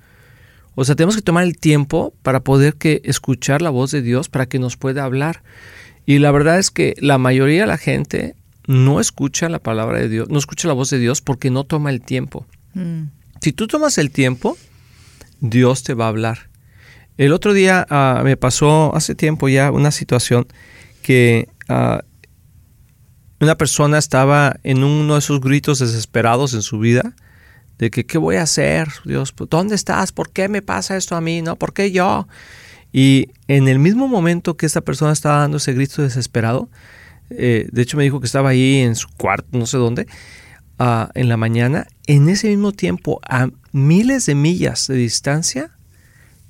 O 0.75 0.85
sea, 0.85 0.95
tenemos 0.95 1.17
que 1.17 1.23
tomar 1.23 1.45
el 1.45 1.59
tiempo 1.59 2.15
para 2.23 2.41
poder 2.41 2.75
que 2.75 3.03
escuchar 3.05 3.61
la 3.61 3.71
voz 3.71 3.91
de 3.91 4.03
Dios, 4.03 4.29
para 4.29 4.47
que 4.47 4.59
nos 4.59 4.77
pueda 4.77 5.05
hablar. 5.05 5.43
Y 6.11 6.19
la 6.19 6.33
verdad 6.33 6.59
es 6.59 6.73
que 6.73 6.97
la 6.99 7.19
mayoría 7.19 7.61
de 7.61 7.67
la 7.69 7.79
gente 7.79 8.35
no 8.67 8.99
escucha 8.99 9.49
la 9.49 9.61
palabra 9.61 10.01
de 10.01 10.09
Dios, 10.09 10.29
no 10.29 10.41
escucha 10.41 10.67
la 10.67 10.75
voz 10.75 10.91
de 10.91 10.99
Dios 10.99 11.21
porque 11.21 11.51
no 11.51 11.63
toma 11.63 11.91
el 11.91 12.01
tiempo. 12.01 12.49
Mm. 12.75 13.03
Si 13.41 13.53
tú 13.53 13.69
tomas 13.69 13.97
el 13.97 14.11
tiempo, 14.11 14.59
Dios 15.39 15.85
te 15.85 15.95
va 15.95 16.07
a 16.07 16.09
hablar. 16.09 16.51
El 17.17 17.33
otro 17.33 17.53
día 17.53 17.87
ah, 17.91 18.23
me 18.25 18.37
pasó 18.37 18.93
hace 18.97 19.15
tiempo 19.15 19.49
ya 19.49 19.71
una 19.71 19.93
situación 19.93 20.49
que 21.03 21.49
ah, 21.69 22.03
una 23.39 23.57
persona 23.57 23.97
estaba 23.97 24.57
en 24.65 24.83
uno 24.83 25.13
de 25.13 25.21
esos 25.21 25.41
gritos 25.41 25.79
desesperados 25.79 26.55
en 26.55 26.63
su 26.63 26.81
vida 26.81 27.15
de 27.79 27.93
que 27.93 28.05
qué 28.05 28.19
voy 28.19 28.35
a 28.35 28.43
hacer, 28.43 28.89
Dios, 29.05 29.33
¿dónde 29.49 29.77
estás? 29.77 30.11
¿Por 30.11 30.31
qué 30.31 30.49
me 30.49 30.61
pasa 30.61 30.97
esto 30.97 31.15
a 31.15 31.21
mí? 31.21 31.41
¿No? 31.41 31.55
¿Por 31.55 31.73
qué 31.73 31.93
yo? 31.93 32.27
Y 32.93 33.29
en 33.49 33.69
el 33.69 33.79
mismo 33.79 34.09
momento 34.09 34.57
que 34.57 34.67
esta 34.67 34.81
persona 34.81 35.13
estaba 35.13 35.39
dando 35.39 35.59
ese 35.59 35.73
grito 35.73 36.03
desesperado, 36.03 36.69
eh, 37.31 37.69
de 37.71 37.83
hecho 37.83 37.97
me 37.97 38.03
dijo 38.03 38.21
que 38.21 38.27
estaba 38.27 38.51
ahí 38.51 38.79
en 38.79 38.97
su 38.97 39.09
cuarto, 39.17 39.57
no 39.57 39.67
sé 39.67 39.79
dónde, 39.79 40.07
ah, 40.79 41.11
en 41.15 41.29
la 41.29 41.37
mañana. 41.37 41.87
En 42.07 42.29
ese 42.29 42.49
mismo 42.49 42.73
tiempo, 42.73 43.21
a 43.29 43.49
miles 43.73 44.27
de 44.27 44.35
millas 44.35 44.89
de 44.89 44.97
distancia, 44.97 45.71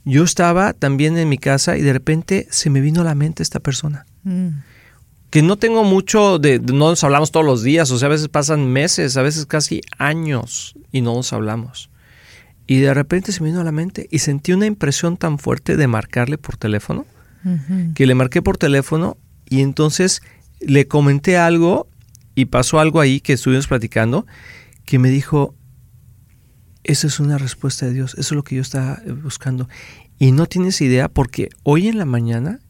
yo 0.04 0.24
estaba 0.24 0.72
también 0.72 1.18
en 1.18 1.28
mi 1.28 1.38
casa 1.38 1.76
y 1.76 1.82
de 1.82 1.92
repente 1.92 2.46
se 2.50 2.70
me 2.70 2.80
vino 2.80 3.02
a 3.02 3.04
la 3.04 3.14
mente 3.14 3.42
esta 3.42 3.60
persona. 3.60 4.06
Mm. 4.24 4.48
Que 5.28 5.42
no 5.42 5.56
tengo 5.56 5.84
mucho 5.84 6.38
de, 6.38 6.58
no 6.58 6.88
nos 6.88 7.04
hablamos 7.04 7.30
todos 7.30 7.46
los 7.46 7.62
días, 7.62 7.90
o 7.90 7.98
sea, 7.98 8.06
a 8.06 8.10
veces 8.10 8.28
pasan 8.28 8.66
meses, 8.72 9.16
a 9.16 9.22
veces 9.22 9.46
casi 9.46 9.82
años 9.98 10.74
y 10.90 11.02
no 11.02 11.14
nos 11.14 11.32
hablamos. 11.32 11.89
Y 12.70 12.78
de 12.78 12.94
repente 12.94 13.32
se 13.32 13.42
me 13.42 13.48
vino 13.48 13.62
a 13.62 13.64
la 13.64 13.72
mente 13.72 14.06
y 14.12 14.20
sentí 14.20 14.52
una 14.52 14.64
impresión 14.64 15.16
tan 15.16 15.40
fuerte 15.40 15.76
de 15.76 15.88
marcarle 15.88 16.38
por 16.38 16.56
teléfono, 16.56 17.04
que 17.96 18.06
le 18.06 18.14
marqué 18.14 18.42
por 18.42 18.58
teléfono 18.58 19.16
y 19.48 19.62
entonces 19.62 20.22
le 20.60 20.86
comenté 20.86 21.36
algo 21.36 21.88
y 22.36 22.44
pasó 22.44 22.78
algo 22.78 23.00
ahí 23.00 23.20
que 23.20 23.32
estuvimos 23.32 23.66
platicando, 23.66 24.24
que 24.84 25.00
me 25.00 25.10
dijo, 25.10 25.56
esa 26.84 27.08
es 27.08 27.18
una 27.18 27.38
respuesta 27.38 27.86
de 27.86 27.92
Dios, 27.92 28.12
eso 28.12 28.20
es 28.20 28.36
lo 28.36 28.44
que 28.44 28.54
yo 28.54 28.62
estaba 28.62 29.02
eh, 29.04 29.10
buscando. 29.10 29.68
Y 30.20 30.30
no 30.30 30.46
tienes 30.46 30.80
idea 30.80 31.08
porque 31.08 31.48
hoy 31.64 31.88
en 31.88 31.98
la 31.98 32.04
mañana 32.04 32.60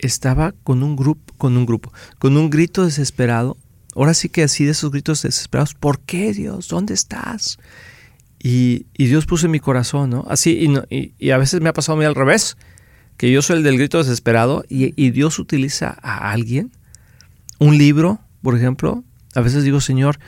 estaba 0.00 0.50
con 0.64 0.82
un 0.82 0.96
grupo, 0.96 1.32
con 1.38 1.56
un 1.56 1.64
grupo, 1.64 1.92
con 2.18 2.36
un 2.36 2.50
grito 2.50 2.84
desesperado. 2.84 3.56
Ahora 3.94 4.14
sí 4.14 4.28
que 4.28 4.42
así 4.42 4.64
de 4.64 4.72
esos 4.72 4.90
gritos 4.90 5.22
desesperados, 5.22 5.74
¿por 5.74 6.00
qué 6.00 6.32
Dios? 6.32 6.66
¿Dónde 6.66 6.94
estás? 6.94 7.58
Y, 8.46 8.84
Dios 8.98 9.24
puso 9.24 9.46
en 9.46 9.52
mi 9.52 9.58
corazón, 9.58 10.10
¿no? 10.10 10.26
Así, 10.28 10.68
y, 10.90 11.14
y, 11.18 11.30
a 11.30 11.38
veces 11.38 11.62
me 11.62 11.70
ha 11.70 11.72
pasado 11.72 11.96
a 11.96 11.98
mí 11.98 12.04
al 12.04 12.14
revés, 12.14 12.58
que 13.16 13.32
yo 13.32 13.40
soy 13.40 13.56
el 13.56 13.62
del 13.62 13.78
grito 13.78 13.96
desesperado 13.96 14.64
y, 14.68 14.92
y 15.02 15.12
Dios 15.12 15.38
utiliza 15.38 15.96
a 16.02 16.30
alguien, 16.30 16.70
un 17.58 17.78
libro, 17.78 18.20
por 18.42 18.54
ejemplo. 18.54 19.02
A 19.34 19.40
veces 19.40 19.64
digo, 19.64 19.80
Señor, 19.80 20.18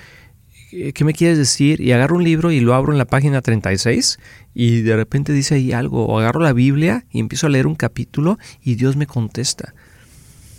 ¿qué 0.71 1.05
me 1.05 1.13
quieres 1.13 1.37
decir? 1.37 1.83
Y 1.83 1.93
agarro 1.93 2.17
un 2.17 2.25
libro 2.25 2.51
y 2.51 2.61
lo 2.61 2.73
abro 2.73 2.91
en 2.93 2.97
la 2.97 3.05
página 3.05 3.43
36 3.43 4.19
y 4.55 4.81
de 4.81 4.97
repente 4.97 5.35
dice 5.35 5.57
ahí 5.57 5.73
algo. 5.73 6.07
O 6.07 6.19
agarro 6.19 6.41
la 6.41 6.55
Biblia 6.55 7.05
y 7.11 7.21
empiezo 7.21 7.49
a 7.49 7.51
leer 7.51 7.67
un 7.67 7.75
capítulo 7.75 8.39
y 8.65 8.77
Dios 8.77 8.97
me 8.97 9.07
contesta. 9.07 9.75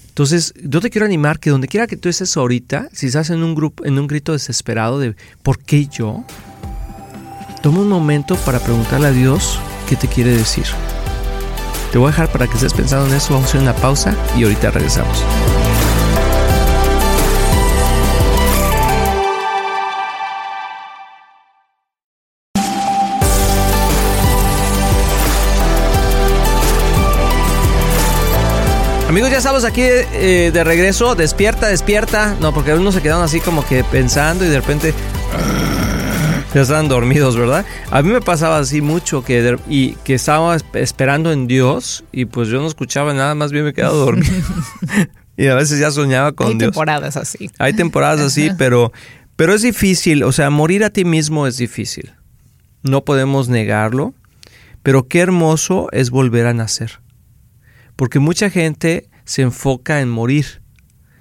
Entonces, 0.09 0.53
yo 0.63 0.79
te 0.79 0.91
quiero 0.91 1.05
animar 1.05 1.39
que 1.39 1.49
donde 1.49 1.67
quiera 1.67 1.87
que 1.87 1.97
tú 1.97 2.07
estés 2.07 2.37
ahorita, 2.37 2.89
si 2.91 3.07
estás 3.07 3.31
en 3.31 3.41
un 3.41 3.55
grupo, 3.55 3.83
en 3.83 3.97
un 3.97 4.05
grito 4.05 4.33
desesperado 4.33 4.99
de 4.99 5.15
¿por 5.41 5.57
qué 5.57 5.87
yo? 5.87 6.23
Toma 7.67 7.81
un 7.81 7.89
momento 7.89 8.37
para 8.37 8.59
preguntarle 8.59 9.07
a 9.07 9.11
Dios 9.11 9.59
qué 9.89 9.97
te 9.97 10.07
quiere 10.07 10.31
decir. 10.31 10.63
Te 11.91 11.97
voy 11.97 12.07
a 12.07 12.11
dejar 12.11 12.31
para 12.31 12.47
que 12.47 12.53
estés 12.53 12.73
pensando 12.73 13.07
en 13.07 13.13
eso, 13.13 13.33
vamos 13.33 13.47
a 13.47 13.49
hacer 13.49 13.61
una 13.61 13.75
pausa 13.75 14.15
y 14.37 14.43
ahorita 14.43 14.71
regresamos. 14.71 15.21
Amigos, 29.09 29.29
ya 29.29 29.39
estamos 29.39 29.65
aquí 29.65 29.81
eh, 29.83 30.51
de 30.53 30.63
regreso. 30.63 31.15
Despierta, 31.15 31.67
despierta. 31.67 32.37
No, 32.39 32.53
porque 32.53 32.71
algunos 32.71 32.93
se 32.93 33.01
quedaron 33.01 33.23
así 33.23 33.41
como 33.41 33.65
que 33.65 33.83
pensando 33.83 34.45
y 34.45 34.47
de 34.47 34.55
repente 34.61 34.93
ya 36.57 36.63
estaban 36.63 36.87
dormidos, 36.87 37.37
¿verdad? 37.37 37.65
A 37.91 38.01
mí 38.01 38.09
me 38.09 38.19
pasaba 38.19 38.57
así 38.57 38.81
mucho 38.81 39.23
que, 39.23 39.57
y, 39.69 39.91
que 40.03 40.15
estaba 40.15 40.57
esperando 40.73 41.31
en 41.31 41.45
Dios 41.45 42.03
y 42.11 42.25
pues 42.25 42.49
yo 42.49 42.59
no 42.59 42.65
escuchaba 42.65 43.13
nada, 43.13 43.35
más 43.35 43.51
bien 43.51 43.63
me 43.63 43.73
quedaba 43.73 43.93
dormido. 43.95 44.33
y 45.37 45.45
a 45.47 45.53
veces 45.53 45.79
ya 45.79 45.91
soñaba 45.91 46.31
con 46.31 46.47
Dios. 46.47 46.55
Hay 46.55 46.67
temporadas 46.67 47.15
así. 47.15 47.51
Hay 47.59 47.73
temporadas 47.73 48.21
así, 48.21 48.49
pero, 48.57 48.91
pero 49.35 49.53
es 49.53 49.61
difícil. 49.61 50.23
O 50.23 50.31
sea, 50.31 50.49
morir 50.49 50.83
a 50.83 50.89
ti 50.89 51.05
mismo 51.05 51.45
es 51.45 51.57
difícil. 51.57 52.13
No 52.81 53.05
podemos 53.05 53.49
negarlo. 53.49 54.15
Pero 54.81 55.07
qué 55.07 55.19
hermoso 55.19 55.89
es 55.91 56.09
volver 56.09 56.47
a 56.47 56.53
nacer. 56.53 57.01
Porque 57.95 58.17
mucha 58.17 58.49
gente 58.49 59.09
se 59.25 59.43
enfoca 59.43 60.01
en 60.01 60.09
morir, 60.09 60.63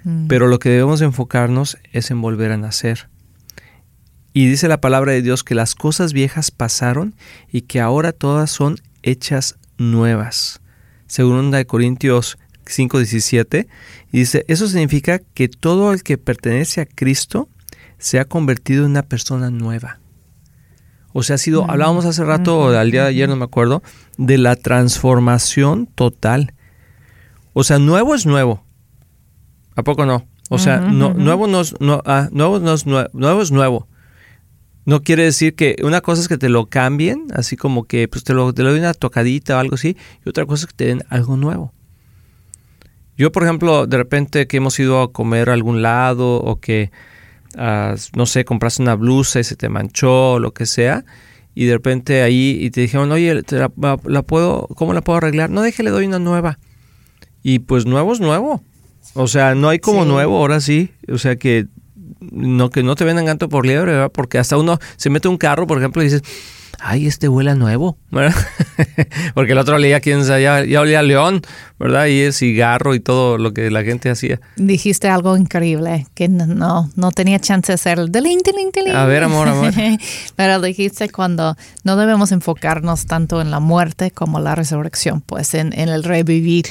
mm. 0.05 0.29
pero 0.29 0.47
lo 0.47 0.61
que 0.61 0.71
debemos 0.71 1.03
enfocarnos 1.03 1.77
es 1.93 2.11
en 2.11 2.23
volver 2.23 2.53
a 2.53 2.57
nacer. 2.57 3.11
Y 4.37 4.49
dice 4.49 4.69
la 4.69 4.83
palabra 4.83 5.13
de 5.13 5.23
Dios 5.23 5.45
que 5.45 5.55
las 5.55 5.75
cosas 5.75 6.13
viejas 6.13 6.51
pasaron 6.51 7.15
y 7.51 7.63
que 7.63 7.81
ahora 7.81 8.13
todas 8.13 8.51
son 8.51 8.77
hechas 9.03 9.57
nuevas. 9.79 10.61
Según 11.07 11.51
de 11.51 11.65
Corintios 11.65 12.37
5:17, 12.67 13.67
dice, 14.13 14.45
eso 14.47 14.69
significa 14.69 15.21
que 15.21 15.49
todo 15.49 15.91
el 15.91 16.03
que 16.03 16.19
pertenece 16.19 16.83
a 16.83 16.85
Cristo 16.85 17.49
se 17.97 18.21
ha 18.21 18.27
convertido 18.27 18.85
en 18.85 18.91
una 18.91 19.05
persona 19.05 19.49
nueva. 19.49 20.01
O 21.15 21.23
sea, 21.23 21.37
ha 21.37 21.39
sido, 21.39 21.65
mm. 21.65 21.71
hablábamos 21.71 22.05
hace 22.05 22.23
rato, 22.23 22.59
o 22.59 22.69
al 22.69 22.91
día 22.91 23.05
de 23.05 23.09
ayer, 23.09 23.31
no 23.31 23.37
me 23.37 23.45
acuerdo, 23.47 23.83
de 24.19 24.37
la 24.37 24.55
transformación 24.55 25.87
total. 25.87 26.53
O 27.55 27.65
sea, 27.65 27.79
nuevo 27.79 28.15
es 28.15 28.27
nuevo. 28.27 28.63
¿A 29.77 29.83
poco 29.83 30.05
no? 30.05 30.27
O 30.51 30.59
sea, 30.59 30.77
no, 30.77 31.15
nuevo, 31.15 31.47
no 31.47 31.63
es, 31.63 31.75
no, 31.81 32.03
ah, 32.05 32.29
nuevo, 32.33 32.59
no 32.59 32.75
es 32.75 32.85
nuevo, 32.85 33.41
es 33.41 33.51
nuevo. 33.51 33.89
No 34.87 35.03
quiere 35.03 35.25
decir 35.25 35.57
que 35.57 35.77
una 35.83 36.01
cosa 36.01 36.23
es 36.23 36.29
que 36.29 36.39
te 36.39 36.49
lo 36.49 36.67
cambien, 36.67 37.27
así 37.35 37.57
como 37.57 37.85
que 37.85 38.07
pues 38.07 38.23
te 38.23 38.33
lo, 38.33 38.55
te 38.55 38.63
lo 38.63 38.71
doy 38.71 38.79
una 38.79 38.95
tocadita 38.95 39.57
o 39.57 39.59
algo 39.59 39.75
así, 39.75 39.97
y 40.25 40.29
otra 40.29 40.47
cosa 40.47 40.63
es 40.63 40.67
que 40.69 40.77
te 40.77 40.87
den 40.87 41.03
algo 41.09 41.37
nuevo. 41.37 41.73
Yo, 43.19 43.33
por 43.33 43.43
ejemplo, 43.43 43.87
de 43.87 43.97
repente 43.97 44.47
que 44.47 44.59
hemos 44.59 44.79
ido 44.79 45.03
a 45.03 45.13
comer 45.13 45.51
a 45.51 45.55
algún 45.55 45.83
lado 45.83 46.37
o 46.37 46.61
que, 46.61 46.93
ah, 47.57 47.97
no 48.15 48.27
sé, 48.27 48.45
compraste 48.45 48.81
una 48.81 48.95
blusa 48.95 49.41
y 49.41 49.45
se 49.45 49.57
te 49.57 49.69
manchó 49.69 50.35
o 50.35 50.39
lo 50.39 50.55
que 50.55 50.67
sea, 50.67 51.05
y 51.53 51.65
de 51.65 51.73
repente 51.73 52.23
ahí 52.23 52.57
y 52.61 52.71
te 52.71 52.83
dijeron, 52.83 53.11
oye, 53.11 53.43
la, 53.51 54.23
puedo, 54.23 54.69
¿cómo 54.77 54.93
la 54.93 55.01
puedo 55.01 55.17
arreglar? 55.17 55.51
No, 55.51 55.63
déjale, 55.63 55.91
doy 55.91 56.07
una 56.07 56.21
nueva. 56.21 56.61
Y 57.43 57.59
pues 57.61 57.87
nuevo 57.87 58.13
es 58.13 58.21
nuevo. 58.21 58.63
O 59.15 59.27
sea, 59.27 59.55
no 59.55 59.71
hay 59.71 59.79
como 59.79 60.05
nuevo, 60.05 60.37
ahora 60.37 60.61
sí. 60.61 60.91
O 61.09 61.17
sea 61.17 61.37
que 61.37 61.67
no 62.21 62.71
que 62.71 62.83
no 62.83 62.95
te 62.95 63.05
vendan 63.05 63.27
gato 63.27 63.49
por 63.49 63.67
liebre, 63.67 63.93
¿verdad? 63.93 64.13
Porque 64.13 64.39
hasta 64.39 64.57
uno 64.57 64.79
se 64.97 65.11
mete 65.11 65.29
un 65.29 65.39
carro, 65.39 65.67
por 65.67 65.79
ejemplo, 65.79 66.03
y 66.03 66.07
dices, 66.07 66.23
ay, 66.79 67.07
este 67.07 67.29
huele 67.29 67.51
a 67.51 67.55
nuevo, 67.55 67.97
¿verdad? 68.11 68.35
Porque 69.35 69.53
el 69.53 69.59
otro 69.59 69.77
olía, 69.77 70.01
quién 70.01 70.25
sabe, 70.25 70.43
ya, 70.43 70.65
ya, 70.65 70.81
olía 70.81 71.01
a 71.01 71.03
león, 71.03 71.43
¿verdad? 71.79 72.07
Y 72.07 72.21
el 72.21 72.33
cigarro 72.33 72.95
y 72.95 73.01
todo 73.01 73.39
lo 73.39 73.53
que 73.53 73.71
la 73.71 73.83
gente 73.83 74.11
hacía. 74.11 74.41
Dijiste 74.57 75.09
algo 75.09 75.37
increíble, 75.37 76.07
que 76.15 76.29
no, 76.29 76.91
no 76.95 77.13
tenía 77.13 77.39
chance 77.39 77.73
de 77.73 77.75
hacer 77.75 77.99
el 77.99 78.13
deling, 78.13 78.41
A 78.95 79.05
ver, 79.05 79.25
amor, 79.25 79.49
amor. 79.49 79.73
Pero 80.37 80.61
dijiste 80.61 81.09
cuando 81.09 81.57
no 81.85 81.97
debemos 81.97 82.33
enfocarnos 82.33 83.07
tanto 83.07 83.41
en 83.41 83.51
la 83.51 83.61
muerte 83.61 84.11
como 84.11 84.41
la 84.41 84.55
resurrección, 84.55 85.21
pues 85.21 85.55
en, 85.55 85.73
el 85.77 86.05
revivir, 86.05 86.67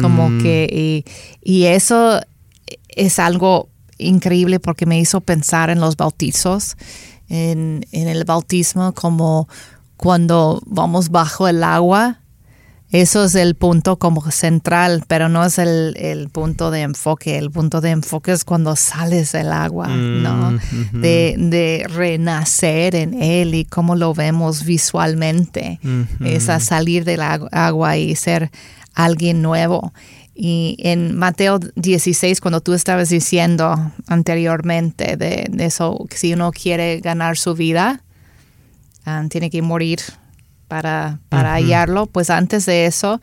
como 0.00 0.42
que, 0.42 0.68
y, 0.70 1.04
y 1.42 1.66
eso 1.66 2.20
es 2.88 3.18
algo 3.18 3.68
increíble 4.00 4.60
porque 4.60 4.86
me 4.86 4.98
hizo 4.98 5.20
pensar 5.20 5.70
en 5.70 5.80
los 5.80 5.96
bautizos 5.96 6.76
en, 7.30 7.86
el 7.92 8.24
bautismo 8.24 8.92
como 8.92 9.48
cuando 9.96 10.60
vamos 10.66 11.10
bajo 11.10 11.48
el 11.48 11.64
agua. 11.64 12.18
Eso 12.90 13.24
es 13.24 13.36
el 13.36 13.54
punto 13.54 14.00
como 14.00 14.28
central, 14.32 15.04
pero 15.06 15.28
no 15.28 15.44
es 15.44 15.58
el, 15.58 16.28
punto 16.32 16.72
de 16.72 16.80
enfoque. 16.80 17.38
El 17.38 17.52
punto 17.52 17.80
de 17.80 17.90
enfoque 17.90 18.32
es 18.32 18.44
cuando 18.44 18.74
sales 18.74 19.30
del 19.30 19.52
agua, 19.52 19.86
¿no? 19.86 20.50
Mm, 20.50 21.00
de, 21.00 21.86
renacer 21.88 22.96
en 22.96 23.22
él 23.22 23.54
y 23.54 23.64
cómo 23.64 23.94
lo 23.94 24.12
vemos 24.12 24.64
visualmente. 24.64 25.78
Es 26.24 26.48
a 26.48 26.58
salir 26.58 27.04
del 27.04 27.20
agua 27.22 27.96
y 27.96 28.16
ser 28.16 28.50
alguien 28.92 29.40
nuevo. 29.40 29.92
Y 30.42 30.76
en 30.78 31.18
Mateo 31.18 31.58
16, 31.58 32.40
cuando 32.40 32.62
tú 32.62 32.72
estabas 32.72 33.10
diciendo 33.10 33.92
anteriormente 34.06 35.18
de, 35.18 35.50
eso, 35.58 36.06
que 36.08 36.16
si 36.16 36.32
uno 36.32 36.50
quiere 36.50 37.00
ganar 37.00 37.36
su 37.36 37.54
vida, 37.54 38.02
ah, 39.04 39.22
tiene 39.28 39.50
que 39.50 39.60
morir 39.60 40.00
para, 40.66 41.20
para 41.28 41.52
hallarlo, 41.52 42.06
pues 42.06 42.30
antes 42.30 42.64
de 42.64 42.86
eso, 42.86 43.20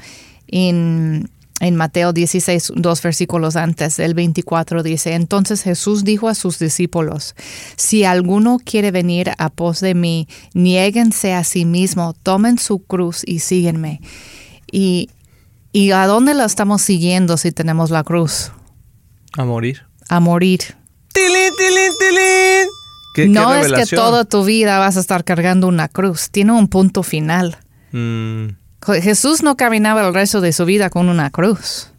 en, 0.48 1.28
en 1.60 1.76
Mateo 1.76 2.14
16, 2.14 2.74
dos 2.76 3.02
versículos 3.02 3.56
antes, 3.56 3.98
el 3.98 4.14
24 4.14 4.84
dice, 4.84 5.16
entonces 5.16 5.64
Jesús 5.64 6.04
dijo 6.04 6.30
a 6.30 6.36
sus 6.36 6.60
discípulos, 6.60 7.34
si 7.78 8.04
alguno 8.04 8.60
quiere 8.64 8.92
venir 8.92 9.32
a 9.40 9.50
pos 9.50 9.80
de 9.80 9.96
mí, 9.96 10.28
niéguense 10.54 11.34
a 11.34 11.44
sí 11.44 11.66
mismo, 11.66 12.14
tomen 12.22 12.60
su 12.60 12.78
cruz 12.78 13.24
y 13.26 13.40
síguenme. 13.40 14.02
Y 14.72 15.10
¿Y 15.78 15.92
a 15.92 16.08
dónde 16.08 16.34
la 16.34 16.46
estamos 16.46 16.82
siguiendo 16.82 17.38
si 17.38 17.52
tenemos 17.52 17.92
la 17.92 18.04
cruz? 18.04 18.52
A 19.34 19.46
morir. 19.46 19.84
A 20.10 20.20
morir. 20.20 20.62
¡Tilín, 21.14 21.54
tilín, 21.56 21.92
tilín! 23.14 23.32
no 23.32 23.54
es 23.54 23.72
que 23.72 23.96
toda 23.96 24.26
tu 24.26 24.44
vida 24.44 24.80
vas 24.80 24.98
a 24.98 25.02
estar 25.02 25.24
cargando 25.24 25.68
una 25.68 25.88
cruz. 25.88 26.32
Tiene 26.32 26.54
un 26.54 26.68
punto 26.68 27.04
final. 27.04 27.60
Mm. 27.92 28.48
Jesús 29.04 29.44
no 29.44 29.56
caminaba 29.56 30.08
el 30.08 30.16
resto 30.16 30.42
de 30.42 30.52
su 30.52 30.66
vida 30.66 30.90
con 30.90 31.10
una 31.10 31.30
cruz. 31.30 31.92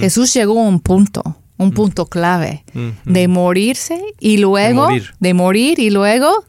Jesús 0.00 0.34
llegó 0.34 0.58
a 0.58 0.64
un 0.64 0.80
punto, 0.80 1.22
un 1.58 1.70
punto 1.70 2.06
clave, 2.06 2.64
de 3.04 3.28
morirse 3.28 4.02
y 4.18 4.38
luego, 4.38 4.88
de 5.20 5.32
morir. 5.32 5.78
y 5.78 5.90
luego 5.90 6.44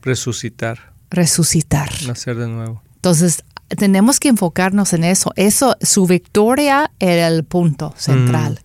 resucitar. 0.00 0.94
Resucitar. 1.10 1.90
Nacer 2.06 2.36
de 2.36 2.48
nuevo. 2.48 2.82
Entonces, 2.94 3.44
tenemos 3.76 4.20
que 4.20 4.28
enfocarnos 4.28 4.92
en 4.92 5.04
eso. 5.04 5.32
Eso, 5.36 5.76
su 5.80 6.06
victoria 6.06 6.90
era 6.98 7.28
el 7.28 7.44
punto 7.44 7.94
central. 7.96 8.60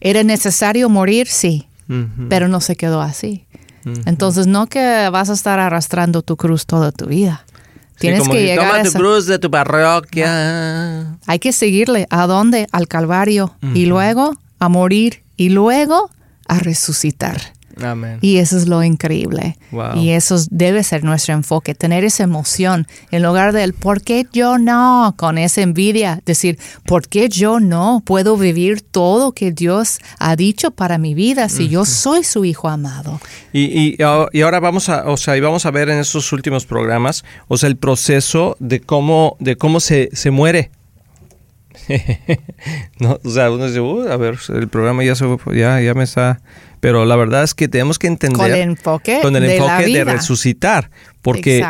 ¿Era 0.00 0.22
necesario 0.22 0.88
morir? 0.88 1.28
Sí, 1.28 1.68
pero 2.28 2.48
no 2.48 2.60
se 2.60 2.76
quedó 2.76 3.00
así. 3.00 3.46
Entonces, 4.06 4.46
no 4.46 4.66
que 4.66 5.08
vas 5.10 5.30
a 5.30 5.32
estar 5.32 5.58
arrastrando 5.58 6.22
tu 6.22 6.36
cruz 6.36 6.66
toda 6.66 6.92
tu 6.92 7.06
vida. 7.06 7.44
Tienes 7.98 8.28
que 8.28 8.42
llegar 8.42 8.80
a 8.80 8.82
tu 8.82 8.92
cruz 8.92 9.26
de 9.26 9.38
tu 9.38 9.50
parroquia. 9.50 11.18
Hay 11.26 11.38
que 11.38 11.52
seguirle. 11.52 12.06
¿A 12.10 12.26
dónde? 12.26 12.66
Al 12.72 12.88
Calvario. 12.88 13.54
Y 13.74 13.86
luego 13.86 14.34
a 14.58 14.68
morir. 14.68 15.22
Y 15.36 15.48
luego 15.50 16.10
a 16.48 16.58
resucitar. 16.58 17.40
Y 18.20 18.38
eso 18.38 18.56
es 18.56 18.68
lo 18.68 18.82
increíble. 18.82 19.56
Y 19.94 20.10
eso 20.10 20.36
debe 20.50 20.82
ser 20.82 21.04
nuestro 21.04 21.34
enfoque, 21.34 21.74
tener 21.74 22.04
esa 22.04 22.24
emoción 22.24 22.86
en 23.10 23.22
lugar 23.22 23.52
del 23.52 23.72
¿por 23.72 24.02
qué 24.02 24.26
yo 24.32 24.58
no? 24.58 25.14
Con 25.16 25.38
esa 25.38 25.62
envidia, 25.62 26.20
decir 26.26 26.58
¿por 26.84 27.08
qué 27.08 27.28
yo 27.28 27.60
no 27.60 28.02
puedo 28.04 28.36
vivir 28.36 28.82
todo 28.82 29.32
que 29.32 29.52
Dios 29.52 29.98
ha 30.18 30.36
dicho 30.36 30.70
para 30.70 30.98
mi 30.98 31.14
vida 31.14 31.48
si 31.48 31.68
yo 31.68 31.84
soy 31.84 32.24
su 32.24 32.44
hijo 32.44 32.68
amado? 32.68 33.20
Y, 33.52 33.96
y, 33.98 34.02
ahora 34.02 34.60
vamos 34.60 34.88
a, 34.88 35.08
o 35.10 35.16
sea, 35.16 35.36
y 35.36 35.40
vamos 35.40 35.66
a 35.66 35.70
ver 35.70 35.88
en 35.88 35.98
estos 35.98 36.32
últimos 36.32 36.66
programas, 36.66 37.24
o 37.48 37.56
sea, 37.56 37.68
el 37.68 37.76
proceso 37.76 38.56
de 38.60 38.80
cómo, 38.80 39.36
de 39.40 39.56
cómo 39.56 39.80
se, 39.80 40.08
se 40.12 40.30
muere. 40.30 40.70
no, 42.98 43.18
o 43.22 43.30
sea, 43.30 43.50
uno 43.50 43.66
dice, 43.66 43.80
a 44.10 44.16
ver, 44.16 44.38
el 44.48 44.68
programa 44.68 45.04
ya, 45.04 45.14
se, 45.14 45.26
ya, 45.54 45.80
ya 45.80 45.94
me 45.94 46.04
está 46.04 46.40
pero 46.82 47.04
la 47.04 47.14
verdad 47.14 47.44
es 47.44 47.54
que 47.54 47.68
tenemos 47.68 48.00
que 48.00 48.08
entender 48.08 48.36
con 48.36 48.50
el 48.50 48.60
enfoque, 48.60 49.20
con 49.22 49.36
el 49.36 49.44
de, 49.44 49.56
enfoque 49.56 49.86
de 49.86 50.02
resucitar, 50.02 50.90
porque 51.20 51.64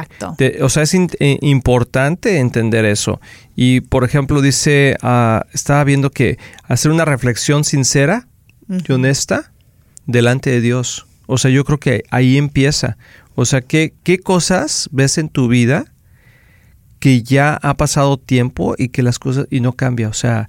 o 0.63 0.71
sea, 0.71 0.85
es 0.85 0.95
eh, 0.95 1.39
importante 1.43 2.39
entender 2.39 2.87
eso. 2.87 3.21
Y 3.55 3.83
por 3.83 4.05
ejemplo, 4.05 4.41
dice, 4.41 4.97
uh, 5.03 5.41
estaba 5.53 5.85
viendo 5.85 6.09
que 6.09 6.39
hacer 6.65 6.91
una 6.91 7.05
reflexión 7.05 7.65
sincera 7.65 8.27
y 8.71 8.91
honesta 8.91 9.53
delante 10.07 10.49
de 10.49 10.63
Dios. 10.63 11.05
O 11.27 11.37
sea, 11.37 11.51
yo 11.51 11.67
creo 11.67 11.79
que 11.79 12.05
ahí 12.09 12.39
empieza. 12.39 12.97
O 13.35 13.45
sea, 13.45 13.61
¿qué, 13.61 13.93
qué 14.05 14.19
cosas 14.19 14.89
ves 14.93 15.19
en 15.19 15.29
tu 15.29 15.47
vida 15.47 15.92
que 17.03 17.25
ya 17.25 17.59
ha 17.61 17.75
pasado 17.75 18.17
tiempo 18.17 18.77
y 18.79 18.91
que 18.91 19.03
las 19.03 19.19
cosas 19.19 19.49
y 19.51 19.59
no 19.59 19.73
cambia? 19.73 20.09
O 20.09 20.13
sea, 20.13 20.49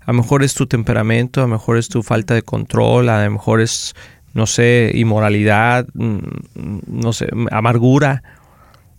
a 0.00 0.12
lo 0.12 0.18
mejor 0.18 0.42
es 0.42 0.52
tu 0.52 0.66
temperamento, 0.66 1.40
a 1.40 1.44
lo 1.44 1.48
mejor 1.48 1.78
es 1.78 1.88
tu 1.88 2.02
falta 2.02 2.34
de 2.34 2.42
control, 2.42 3.08
a 3.08 3.24
lo 3.24 3.30
mejor 3.30 3.62
es, 3.62 3.94
no 4.34 4.44
sé, 4.44 4.90
inmoralidad, 4.92 5.86
mm, 5.94 6.18
no 6.88 7.14
sé, 7.14 7.28
amargura. 7.50 8.22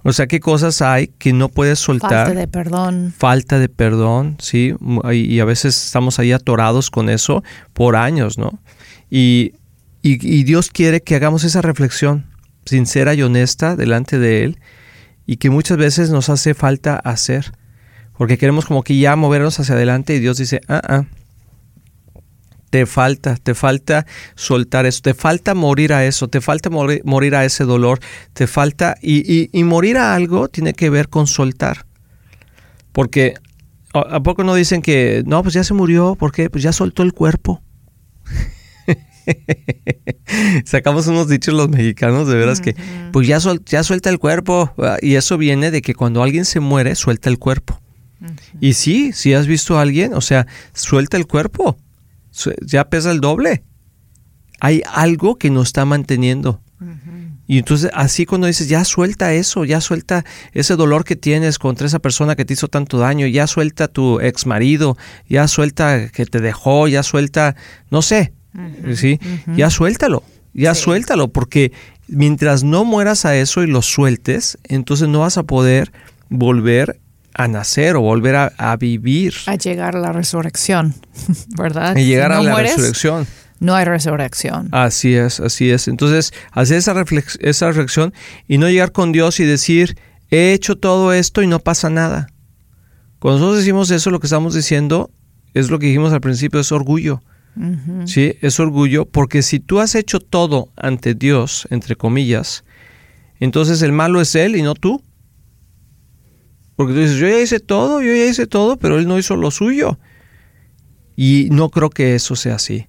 O 0.01 0.13
sea, 0.13 0.25
¿qué 0.25 0.39
cosas 0.39 0.81
hay 0.81 1.09
que 1.09 1.31
no 1.31 1.49
puedes 1.49 1.77
soltar? 1.77 2.25
Falta 2.25 2.39
de 2.39 2.47
perdón. 2.47 3.13
Falta 3.15 3.59
de 3.59 3.69
perdón, 3.69 4.37
sí. 4.39 4.73
Y, 5.13 5.39
a 5.39 5.45
veces 5.45 5.85
estamos 5.85 6.17
ahí 6.17 6.31
atorados 6.31 6.89
con 6.89 7.09
eso 7.09 7.43
por 7.73 7.97
años, 7.97 8.39
¿no? 8.39 8.57
Y, 9.11 9.53
y 10.01 10.43
Dios 10.43 10.71
quiere 10.71 11.01
que 11.01 11.13
hagamos 11.13 11.43
esa 11.43 11.61
reflexión 11.61 12.25
sincera 12.65 13.13
y 13.13 13.21
honesta 13.21 13.75
delante 13.75 14.17
de 14.17 14.43
Él 14.43 14.59
y 15.25 15.37
que 15.37 15.49
muchas 15.49 15.77
veces 15.77 16.09
nos 16.09 16.29
hace 16.29 16.53
falta 16.53 16.95
hacer 16.97 17.51
porque 18.17 18.37
queremos 18.37 18.65
como 18.65 18.83
que 18.83 18.97
ya 18.97 19.15
movernos 19.15 19.59
hacia 19.59 19.75
adelante 19.75 20.15
y 20.15 20.19
Dios 20.19 20.37
dice, 20.37 20.61
ah, 20.67 20.81
ah, 20.87 21.05
te 22.69 22.85
falta, 22.85 23.35
te 23.35 23.55
falta 23.55 24.05
soltar 24.35 24.85
eso, 24.85 25.01
te 25.01 25.13
falta 25.13 25.53
morir 25.53 25.93
a 25.93 26.05
eso, 26.05 26.27
te 26.27 26.41
falta 26.41 26.69
morir, 26.69 27.35
a 27.35 27.45
ese 27.45 27.63
dolor, 27.63 27.99
te 28.33 28.47
falta, 28.47 28.95
y, 29.01 29.49
y, 29.57 29.63
morir 29.63 29.97
a 29.97 30.13
algo 30.15 30.49
tiene 30.49 30.73
que 30.73 30.89
ver 30.89 31.09
con 31.09 31.27
soltar. 31.27 31.85
Porque, 32.91 33.35
¿a 33.93 34.19
poco 34.21 34.43
no 34.43 34.55
dicen 34.55 34.81
que, 34.81 35.23
no, 35.25 35.41
pues 35.43 35.53
ya 35.53 35.63
se 35.63 35.73
murió, 35.73 36.15
¿por 36.15 36.31
qué? 36.31 36.49
Pues 36.49 36.63
ya 36.63 36.73
soltó 36.73 37.03
el 37.03 37.13
cuerpo. 37.13 37.61
Sacamos 40.65 41.07
unos 41.07 41.27
dichos 41.27 41.53
los 41.53 41.69
mexicanos, 41.69 42.27
de 42.27 42.35
veras 42.35 42.61
que, 42.61 42.75
pues 43.11 43.27
ya, 43.27 43.39
ya 43.65 43.83
suelta 43.83 44.09
el 44.09 44.19
cuerpo. 44.19 44.73
Y 45.01 45.15
eso 45.15 45.37
viene 45.37 45.71
de 45.71 45.81
que 45.81 45.93
cuando 45.93 46.23
alguien 46.23 46.45
se 46.45 46.59
muere, 46.59 46.95
suelta 46.95 47.29
el 47.29 47.39
cuerpo. 47.39 47.81
Y 48.59 48.73
sí, 48.73 49.11
si 49.13 49.33
has 49.33 49.47
visto 49.47 49.77
a 49.77 49.81
alguien, 49.81 50.13
o 50.13 50.21
sea, 50.21 50.47
suelta 50.73 51.17
el 51.17 51.27
cuerpo, 51.27 51.77
ya 52.61 52.89
pesa 52.89 53.11
el 53.11 53.21
doble. 53.21 53.63
Hay 54.59 54.81
algo 54.91 55.37
que 55.37 55.49
nos 55.49 55.67
está 55.67 55.85
manteniendo. 55.85 56.61
Y 57.47 57.59
entonces 57.59 57.91
así 57.93 58.25
cuando 58.25 58.47
dices, 58.47 58.67
ya 58.67 58.83
suelta 58.83 59.33
eso, 59.33 59.65
ya 59.65 59.79
suelta 59.79 60.25
ese 60.51 60.75
dolor 60.75 61.03
que 61.03 61.15
tienes 61.15 61.59
contra 61.59 61.85
esa 61.85 61.99
persona 61.99 62.35
que 62.35 62.43
te 62.43 62.53
hizo 62.53 62.67
tanto 62.67 62.97
daño, 62.97 63.27
ya 63.27 63.45
suelta 63.45 63.87
tu 63.87 64.19
ex 64.19 64.45
marido, 64.47 64.97
ya 65.29 65.47
suelta 65.47 66.09
que 66.09 66.25
te 66.25 66.41
dejó, 66.41 66.87
ya 66.87 67.03
suelta, 67.03 67.55
no 67.91 68.01
sé, 68.01 68.33
¿sí? 68.95 69.19
Ya 69.55 69.69
suéltalo, 69.69 70.23
ya 70.53 70.73
suéltalo, 70.75 71.27
porque 71.29 71.71
mientras 72.07 72.63
no 72.63 72.85
mueras 72.85 73.25
a 73.25 73.35
eso 73.35 73.63
y 73.63 73.67
lo 73.67 73.81
sueltes, 73.81 74.57
entonces 74.63 75.07
no 75.07 75.19
vas 75.19 75.37
a 75.37 75.43
poder 75.43 75.91
volver 76.29 76.99
a 77.33 77.47
nacer 77.47 77.95
o 77.97 78.01
volver 78.01 78.35
a, 78.35 78.77
vivir. 78.77 79.33
A 79.45 79.55
llegar 79.55 79.97
a 79.97 79.99
la 79.99 80.11
resurrección, 80.13 80.95
¿verdad? 81.57 81.91
A 81.91 81.93
llegar 82.01 82.31
a 82.31 82.41
la 82.41 82.55
resurrección. 82.55 83.27
No 83.59 83.73
hay 83.75 83.85
resurrección. 83.85 84.69
Así 84.71 85.15
es, 85.15 85.39
así 85.39 85.69
es. 85.71 85.87
Entonces, 85.87 86.33
hacer 86.51 86.77
esa, 86.77 86.93
esa 87.39 87.67
reflexión 87.67 88.13
y 88.47 88.57
no 88.57 88.69
llegar 88.69 88.91
con 88.91 89.11
Dios 89.11 89.39
y 89.39 89.45
decir, 89.45 89.97
he 90.29 90.53
hecho 90.53 90.77
todo 90.77 91.13
esto 91.13 91.41
y 91.41 91.47
no 91.47 91.59
pasa 91.59 91.89
nada. 91.89 92.27
Cuando 93.19 93.39
nosotros 93.39 93.59
decimos 93.59 93.91
eso, 93.91 94.11
lo 94.11 94.19
que 94.19 94.27
estamos 94.27 94.53
diciendo 94.53 95.09
es 95.53 95.69
lo 95.69 95.79
que 95.79 95.87
dijimos 95.87 96.13
al 96.13 96.21
principio, 96.21 96.59
es 96.59 96.71
orgullo. 96.71 97.21
Sí, 98.05 98.33
es 98.41 98.59
orgullo, 98.59 99.05
porque 99.05 99.41
si 99.41 99.59
tú 99.59 99.79
has 99.79 99.95
hecho 99.95 100.19
todo 100.19 100.69
ante 100.75 101.13
Dios, 101.13 101.67
entre 101.69 101.95
comillas, 101.95 102.65
entonces 103.39 103.81
el 103.81 103.91
malo 103.91 104.19
es 104.21 104.35
Él 104.35 104.55
y 104.55 104.61
no 104.61 104.75
tú. 104.75 105.01
Porque 106.75 106.93
tú 106.93 106.99
dices, 106.99 107.17
yo 107.17 107.27
ya 107.27 107.39
hice 107.39 107.59
todo, 107.59 108.01
yo 108.01 108.13
ya 108.13 108.25
hice 108.25 108.47
todo, 108.47 108.77
pero 108.77 108.99
él 108.99 109.07
no 109.07 109.17
hizo 109.17 109.37
lo 109.37 109.49
suyo. 109.49 109.97
Y 111.15 111.47
no 111.51 111.69
creo 111.69 111.89
que 111.89 112.15
eso 112.15 112.35
sea 112.35 112.55
así. 112.55 112.87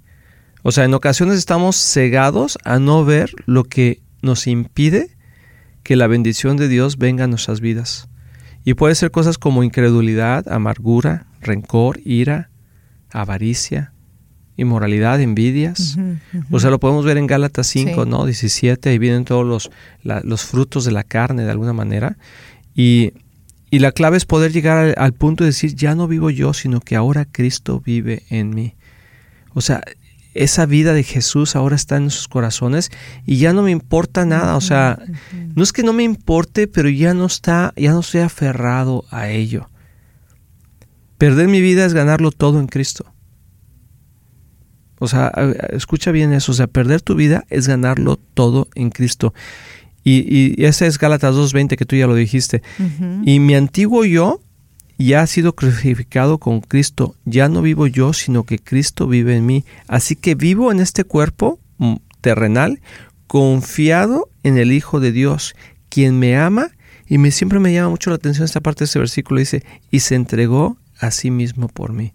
O 0.65 0.73
sea, 0.73 0.85
en 0.85 0.95
ocasiones 0.95 1.39
estamos 1.39 1.77
cegados 1.77 2.59
a 2.65 2.81
no 2.81 3.05
ver 3.05 3.31
lo 3.47 3.63
que 3.63 4.03
nos 4.23 4.49
impide 4.49 5.17
que 5.85 5.95
la 5.95 6.09
bendición 6.09 6.57
de 6.57 6.67
Dios 6.67 6.99
venga 6.99 7.25
a 7.25 7.29
nuestras 7.29 7.61
vidas. 7.61 8.09
Y 8.65 8.75
puede 8.75 8.97
ser 8.97 9.13
cosas 9.13 9.39
como 9.39 9.63
incredulidad, 9.63 10.49
amargura, 10.53 11.29
rencor, 11.41 12.01
ira, 12.05 12.51
avaricia, 13.13 13.93
inmoralidad, 14.57 15.21
envidias. 15.21 15.99
O 16.51 16.61
sea, 16.61 16.71
lo 16.71 16.81
podemos 16.81 17.05
ver 17.05 17.19
en 17.19 17.27
Gálatas 17.27 17.67
5, 17.69 18.07
¿no? 18.07 18.25
17, 18.25 18.91
ahí 18.91 18.99
vienen 18.99 19.25
todos 19.25 19.45
los, 19.45 19.71
los 20.25 20.45
frutos 20.45 20.85
de 20.85 20.93
la 20.93 21.05
carne 21.05 21.45
de 21.45 21.51
alguna 21.51 21.73
manera. 21.73 22.17
Y 22.75 23.13
y 23.71 23.81
la 23.81 23.93
clave 23.93 24.17
es 24.17 24.25
poder 24.25 24.53
llegar 24.53 24.95
al, 24.97 25.13
punto 25.13 25.45
de 25.45 25.51
decir, 25.51 25.75
ya 25.75 25.95
no 25.95 26.07
vivo 26.07 26.31
yo, 26.31 26.55
sino 26.55 26.81
que 26.81 26.95
ahora 26.95 27.25
Cristo 27.25 27.83
vive 27.85 28.23
en 28.31 28.55
mí. 28.55 28.75
O 29.55 29.61
sea, 29.61 29.83
esa 30.35 30.67
vida 30.67 30.93
de 30.93 31.03
Jesús 31.03 31.57
ahora 31.57 31.75
está 31.75 31.97
en 31.97 32.11
sus 32.11 32.29
corazones 32.29 32.91
y 33.25 33.39
ya 33.39 33.53
no 33.53 33.63
me 33.63 33.73
importa 33.73 34.25
nada. 34.25 34.57
O 34.57 34.61
sea, 34.61 34.99
no 35.55 35.63
es 35.63 35.73
que 35.73 35.83
no 35.83 35.93
me 35.93 36.05
importe, 36.05 36.69
pero 36.69 36.89
ya 36.89 37.13
no 37.13 37.27
está, 37.27 37.73
ya 37.77 37.93
no 37.93 38.01
estoy 38.01 38.21
aferrado 38.21 39.05
a 39.11 39.29
ello. 39.29 39.69
Perder 41.19 41.49
mi 41.49 41.61
vida 41.61 41.87
es 41.87 41.93
ganarlo 41.93 42.31
todo 42.31 42.61
en 42.61 42.69
Cristo. 42.69 43.13
O 44.99 45.09
sea, 45.09 45.33
escucha 45.71 46.11
bien 46.11 46.33
eso. 46.33 46.53
O 46.53 46.55
sea, 46.55 46.67
perder 46.67 47.03
tu 47.03 47.15
vida 47.15 47.45
es 47.51 47.69
ganarlo 47.69 48.19
todo 48.35 48.69
en 48.75 48.91
Cristo. 48.91 49.35
Y, 50.05 50.55
y 50.59 50.65
ese 50.65 50.87
es 50.87 50.99
Gálatas 50.99 51.35
2.20 51.35 51.77
que 51.77 51.85
tú 51.85 51.97
ya 51.97 52.07
lo 52.07 52.15
dijiste. 52.15 52.63
Y 53.25 53.41
mi 53.41 53.55
antiguo 53.55 54.05
yo 54.05 54.41
ya 54.99 55.23
ha 55.23 55.27
sido 55.27 55.55
crucificado 55.55 56.39
con 56.39 56.61
Cristo. 56.61 57.17
Ya 57.25 57.49
no 57.49 57.63
vivo 57.63 57.87
yo, 57.87 58.13
sino 58.13 58.45
que 58.45 58.59
Cristo 58.59 59.07
vive 59.07 59.37
en 59.37 59.47
mí. 59.47 59.65
Así 59.89 60.17
que 60.17 60.35
vivo 60.35 60.73
en 60.73 60.81
este 60.81 61.05
cuerpo 61.05 61.59
mm, 61.79 61.97
terrenal, 62.21 62.81
confiado 63.27 64.29
en 64.43 64.59
el 64.59 64.73
Hijo 64.73 65.01
de 65.01 65.13
Dios, 65.13 65.55
quien 65.89 66.19
me 66.19 66.37
ama. 66.37 66.71
Y 67.09 67.19
me, 67.19 67.31
siempre 67.31 67.59
me 67.59 67.73
llama 67.73 67.91
mucho 67.91 68.11
la 68.11 68.17
atención 68.17 68.45
esta 68.45 68.61
parte 68.61 68.81
de 68.81 68.87
ese 68.87 68.99
versículo. 68.99 69.41
Dice, 69.41 69.65
y 69.91 70.01
se 70.01 70.15
entregó 70.15 70.77
a 70.99 71.11
sí 71.11 71.31
mismo 71.31 71.69
por 71.69 71.93
mí. 71.93 72.15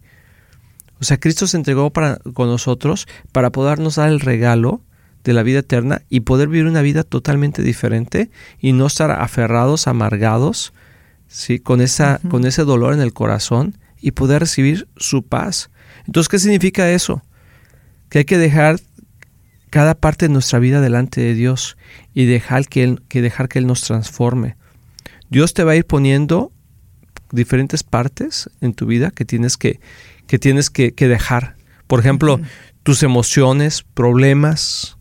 O 1.01 1.05
sea, 1.05 1.19
Cristo 1.19 1.47
se 1.47 1.57
entregó 1.57 1.89
para, 1.89 2.19
con 2.33 2.47
nosotros 2.47 3.07
para 3.31 3.51
podernos 3.51 3.95
dar 3.95 4.09
el 4.09 4.19
regalo 4.19 4.81
de 5.23 5.33
la 5.33 5.43
vida 5.43 5.59
eterna 5.59 6.03
y 6.09 6.21
poder 6.21 6.47
vivir 6.47 6.67
una 6.67 6.81
vida 6.81 7.03
totalmente 7.03 7.63
diferente 7.63 8.29
y 8.59 8.73
no 8.73 8.87
estar 8.87 9.11
aferrados, 9.11 9.87
amargados, 9.87 10.73
¿sí? 11.27 11.59
con, 11.59 11.81
esa, 11.81 12.19
con 12.29 12.45
ese 12.45 12.63
dolor 12.63 12.93
en 12.93 13.01
el 13.01 13.13
corazón 13.13 13.77
y 13.99 14.11
poder 14.11 14.41
recibir 14.41 14.87
su 14.95 15.23
paz. 15.23 15.69
Entonces, 16.05 16.29
¿qué 16.29 16.39
significa 16.39 16.89
eso? 16.89 17.21
que 18.11 18.19
hay 18.19 18.25
que 18.25 18.37
dejar 18.37 18.79
cada 19.69 19.95
parte 19.95 20.27
de 20.27 20.33
nuestra 20.33 20.59
vida 20.59 20.81
delante 20.81 21.21
de 21.21 21.33
Dios 21.33 21.77
y 22.13 22.25
dejar 22.25 22.67
que, 22.67 22.83
él, 22.83 23.01
que 23.07 23.21
dejar 23.21 23.47
que 23.47 23.57
Él 23.57 23.65
nos 23.65 23.81
transforme. 23.83 24.57
Dios 25.29 25.53
te 25.53 25.63
va 25.63 25.71
a 25.71 25.75
ir 25.77 25.85
poniendo 25.85 26.51
diferentes 27.31 27.83
partes 27.83 28.49
en 28.59 28.73
tu 28.73 28.85
vida 28.85 29.11
que 29.11 29.23
tienes 29.23 29.55
que, 29.55 29.79
que, 30.31 30.39
tienes 30.39 30.69
que, 30.69 30.93
dejar. 31.09 31.55
Por 31.87 31.99
ejemplo, 31.99 32.39
tus 32.83 33.03
emociones, 33.03 33.83
problemas. 33.93 34.97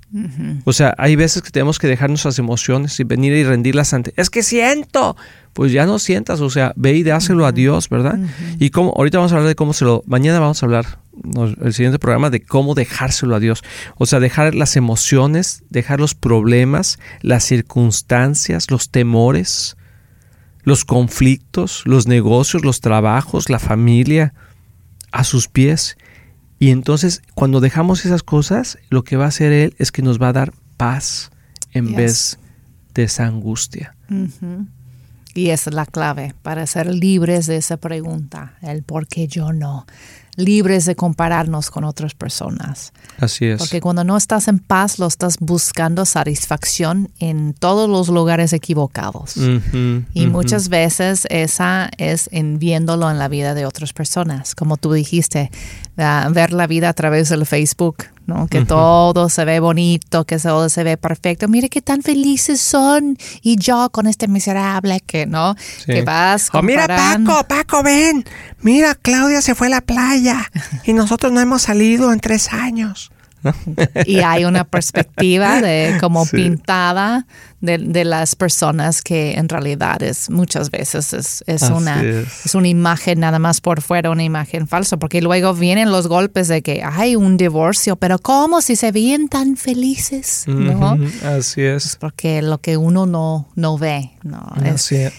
O 0.65 0.73
sea, 0.73 0.93
hay 0.99 1.15
veces 1.15 1.41
que 1.41 1.51
tenemos 1.51 1.79
que 1.79 1.87
dejar 1.87 2.09
nuestras 2.09 2.41
emociones 2.41 2.99
y 2.99 3.05
venir 3.05 3.33
y 3.35 3.45
rendirlas 3.45 3.95
ante. 3.95 4.13
Es 4.17 4.29
que 4.29 4.43
siento. 4.43 5.17
Pues 5.53 5.71
ya 5.71 5.87
no 5.87 6.01
sientas, 6.01 6.41
o 6.41 6.51
sea, 6.51 6.73
ve 6.75 6.95
y 6.95 7.05
dáselo 7.05 7.47
a 7.47 7.53
Dios, 7.53 7.89
¿verdad? 7.89 8.19
Y 8.59 8.71
como 8.71 8.93
ahorita 8.97 9.19
vamos 9.19 9.33
a 9.33 9.37
hablar 9.37 9.49
de 9.49 9.55
cómo 9.55 9.73
se 9.73 9.85
lo. 9.85 10.03
Mañana 10.07 10.41
vamos 10.41 10.65
a 10.65 10.67
hablar 10.67 10.99
el 11.63 11.75
siguiente 11.75 12.01
programa 12.01 12.31
de 12.31 12.43
cómo 12.43 12.75
dejárselo 12.75 13.37
a 13.37 13.41
Dios. 13.41 13.63
O 13.99 14.07
sea, 14.07 14.19
dejar 14.19 14.57
las 14.57 14.75
emociones, 14.75 15.63
dejar 15.71 16.01
los 16.01 16.17
problemas, 16.17 16.99
las 17.21 17.45
circunstancias, 17.45 18.69
los 18.73 18.91
temores, 18.91 19.77
los 20.65 20.85
conflictos, 20.85 21.83
los 21.85 22.09
negocios, 22.09 22.65
los 22.65 22.81
trabajos, 22.81 23.49
la 23.49 23.61
familia, 23.61 24.35
a 25.13 25.25
sus 25.25 25.49
pies. 25.49 25.97
Y 26.59 26.71
entonces, 26.71 27.23
cuando 27.35 27.61
dejamos 27.61 28.05
esas 28.05 28.23
cosas, 28.23 28.79
lo 28.91 29.05
que 29.05 29.17
va 29.17 29.25
a 29.25 29.29
hacer 29.29 29.53
Él 29.53 29.75
es 29.79 29.93
que 29.93 30.03
nos 30.03 30.21
va 30.21 30.29
a 30.29 30.33
dar 30.33 30.53
paz 30.77 31.31
en 31.73 31.95
vez 31.95 32.39
de 32.95 33.05
esa 33.05 33.27
angustia. 33.27 33.95
Y 35.35 35.51
esa 35.51 35.71
es 35.71 35.75
la 35.75 35.87
clave 35.87 36.35
para 36.43 36.67
ser 36.67 36.93
libres 36.93 37.47
de 37.47 37.57
esa 37.57 37.77
pregunta, 37.77 38.57
el 38.63 38.83
por 38.83 39.07
qué 39.07 39.29
yo 39.29 39.53
no 39.53 39.87
libres 40.37 40.85
de 40.87 40.97
compararnos 40.97 41.71
con 41.71 41.85
otras 41.85 42.15
personas. 42.15 42.93
Así 43.19 43.47
es. 43.47 43.59
Porque 43.59 43.81
cuando 43.81 44.05
no 44.05 44.17
estás 44.17 44.49
en 44.49 44.59
paz, 44.59 44.99
lo 44.99 45.07
estás 45.07 45.39
buscando 45.39 46.05
satisfacción 46.07 47.11
en 47.19 47.55
todos 47.55 47.89
los 47.89 48.09
lugares 48.09 48.53
equivocados. 48.53 49.37
y 50.15 50.27
muchas 50.27 50.69
veces 50.69 51.27
esa 51.31 51.91
es 51.99 52.29
en 52.33 52.59
viéndolo 52.59 53.11
en 53.11 53.19
la 53.19 53.29
vida 53.29 53.55
de 53.55 53.67
otras 53.67 53.93
personas. 53.93 54.55
Como 54.55 54.77
tú 54.77 54.93
dijiste, 54.93 55.51
ver 56.31 56.53
la 56.53 56.67
vida 56.67 56.89
a 56.89 56.93
través 56.93 57.29
del 57.29 57.47
Facebook, 57.47 58.05
¿no? 58.27 58.47
Que 58.47 58.65
todo 58.65 59.29
se 59.29 59.45
ve 59.45 59.61
bonito, 59.61 60.25
que 60.25 60.39
todo 60.39 60.69
se 60.69 60.85
ve 60.85 60.97
perfecto. 60.97 61.49
Mire 61.49 61.69
qué 61.69 61.83
tan 61.83 62.03
felices 62.03 62.61
son. 62.61 63.17
Y 63.43 63.57
yo 63.57 63.91
con 63.91 64.07
este 64.07 64.29
miserable 64.29 65.01
que, 65.01 65.27
¿no? 65.27 65.55
Que 65.87 66.03
vas 66.03 66.49
oh, 66.53 66.63
mira 66.63 66.87
Paco, 66.87 67.47
Paco, 67.47 67.83
ven. 67.83 68.25
Mira, 68.61 68.95
Claudia 68.95 69.43
se 69.43 69.55
fue 69.55 69.67
a 69.69 69.71
la 69.71 69.81
playa 69.81 70.51
y 70.85 70.93
nosotros 70.93 71.33
no 71.33 71.41
hemos 71.41 71.63
salido 71.63 72.13
en 72.13 72.21
tres 72.21 72.53
años. 72.53 73.11
y 74.07 74.21
hay 74.21 74.45
una 74.45 74.65
perspectiva 74.65 75.63
de 75.63 75.97
como 75.99 76.27
pintada 76.27 77.27
de, 77.61 78.05
las 78.05 78.35
personas 78.35 79.03
que 79.03 79.35
en 79.35 79.49
realidad 79.49 80.03
es 80.03 80.31
muchas 80.31 80.71
veces 80.71 81.13
es, 81.47 81.63
una, 81.71 82.03
es. 82.03 82.55
una 82.55 82.69
imagen 82.69 83.21
nada 83.21 83.39
más 83.39 83.61
por 83.61 83.83
fuera, 83.83 84.11
una 84.11 84.25
imagen 84.25 84.67
falsa, 84.67 84.97
porque 84.97 85.21
luego 85.21 85.55
vienen 85.55 85.91
los 85.91 86.07
golpes 86.07 86.49
de 86.49 86.63
que 86.63 86.83
hay 86.83 87.17
un 87.17 87.37
divorcio, 87.37 87.97
pero 87.97 88.19
¿cómo 88.19 88.63
si 88.63 88.77
se 88.77 88.93
ven 88.93 89.29
tan 89.29 89.57
felices? 89.57 90.45
¿no? 90.47 90.99
Así 91.25 91.63
es. 91.63 91.97
Porque 92.01 92.43
lo 92.43 92.59
que 92.59 92.77
uno 92.77 93.07
no, 93.07 93.49
no 93.55 93.77
ve, 93.77 94.11
¿no? 94.23 94.39
Así 94.65 94.97
es. 94.97 95.13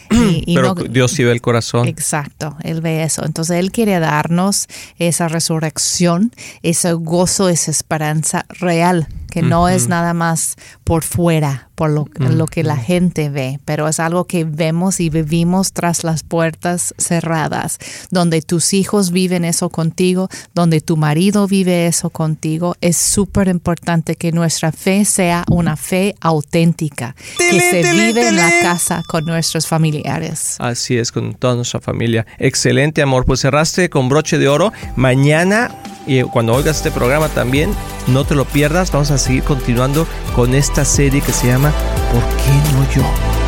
pero 0.45 0.73
Dios 0.73 1.12
sí 1.12 1.23
ve 1.23 1.32
el 1.32 1.41
corazón. 1.41 1.88
Exacto, 1.88 2.58
Él 2.63 2.82
ve 2.82 3.04
eso. 3.04 3.25
Entonces 3.25 3.58
Él 3.58 3.71
quiere 3.71 3.99
darnos 3.99 4.67
esa 4.97 5.27
resurrección, 5.27 6.32
ese 6.63 6.93
gozo, 6.93 7.49
esa 7.49 7.71
esperanza 7.71 8.45
real 8.60 9.08
que 9.32 9.41
no 9.41 9.70
es 9.70 9.88
nada 9.88 10.13
más 10.13 10.58
por 10.84 11.04
fuera, 11.04 11.70
por 11.74 11.89
lo, 11.89 12.08
lo, 12.20 12.46
que 12.46 12.63
la 12.63 12.76
gente 12.76 13.30
ve, 13.30 13.60
pero 13.65 13.88
es 13.88 14.00
algo 14.00 14.26
que 14.26 14.44
vemos 14.44 15.00
y 15.00 15.10
vivimos 15.10 15.74
tras 15.74 16.04
las 16.04 16.22
puertas 16.22 16.94
cerradas, 17.00 17.80
donde 18.12 18.41
tus 18.44 18.74
hijos 18.74 19.12
viven 19.12 19.46
eso 19.46 19.70
contigo, 19.70 20.30
donde 20.54 20.82
tu 20.82 20.98
marido 20.98 21.48
vive 21.48 21.88
eso 21.88 22.10
contigo. 22.12 22.76
Es 22.82 22.98
súper 22.98 23.48
importante 23.48 24.15
que 24.15 24.32
nuestra 24.32 24.72
fe 24.72 25.06
sea 25.06 25.44
una 25.50 25.78
fe 25.78 26.13
auténtica, 26.20 27.15
que 27.38 27.60
se 27.60 27.91
vive 27.94 28.28
en 28.28 28.36
la 28.36 28.52
casa 28.62 29.02
con 29.08 29.26
nuestros 29.26 29.65
familiares. 29.65 30.58
Así 30.60 30.98
es, 30.98 31.12
con 31.12 31.34
toda 31.34 31.56
nuestra 31.56 31.80
familia. 31.80 32.28
Excelente, 32.38 33.02
amor. 33.02 33.26
Pues 33.26 33.39
cerraste 33.39 33.89
con 33.89 34.10
broche 34.10 34.38
de 34.38 34.50
oro. 34.50 34.74
Mañana 34.98 35.72
y 36.06 36.24
cuando 36.24 36.54
oigas 36.54 36.78
este 36.78 36.92
programa 36.92 37.30
también, 37.30 37.74
no 38.08 38.26
te 38.26 38.36
lo 38.36 38.46
pierdas. 38.46 38.92
Vamos 38.92 39.12
a 39.12 39.18
seguir 39.18 39.44
continuando 39.44 40.08
con 40.36 40.56
esta 40.56 40.86
serie 40.86 41.22
que 41.22 41.32
se 41.32 41.48
llama 41.48 41.72
¿Por 42.12 42.24
qué 42.38 42.74
no 42.74 42.92
yo? 42.92 43.40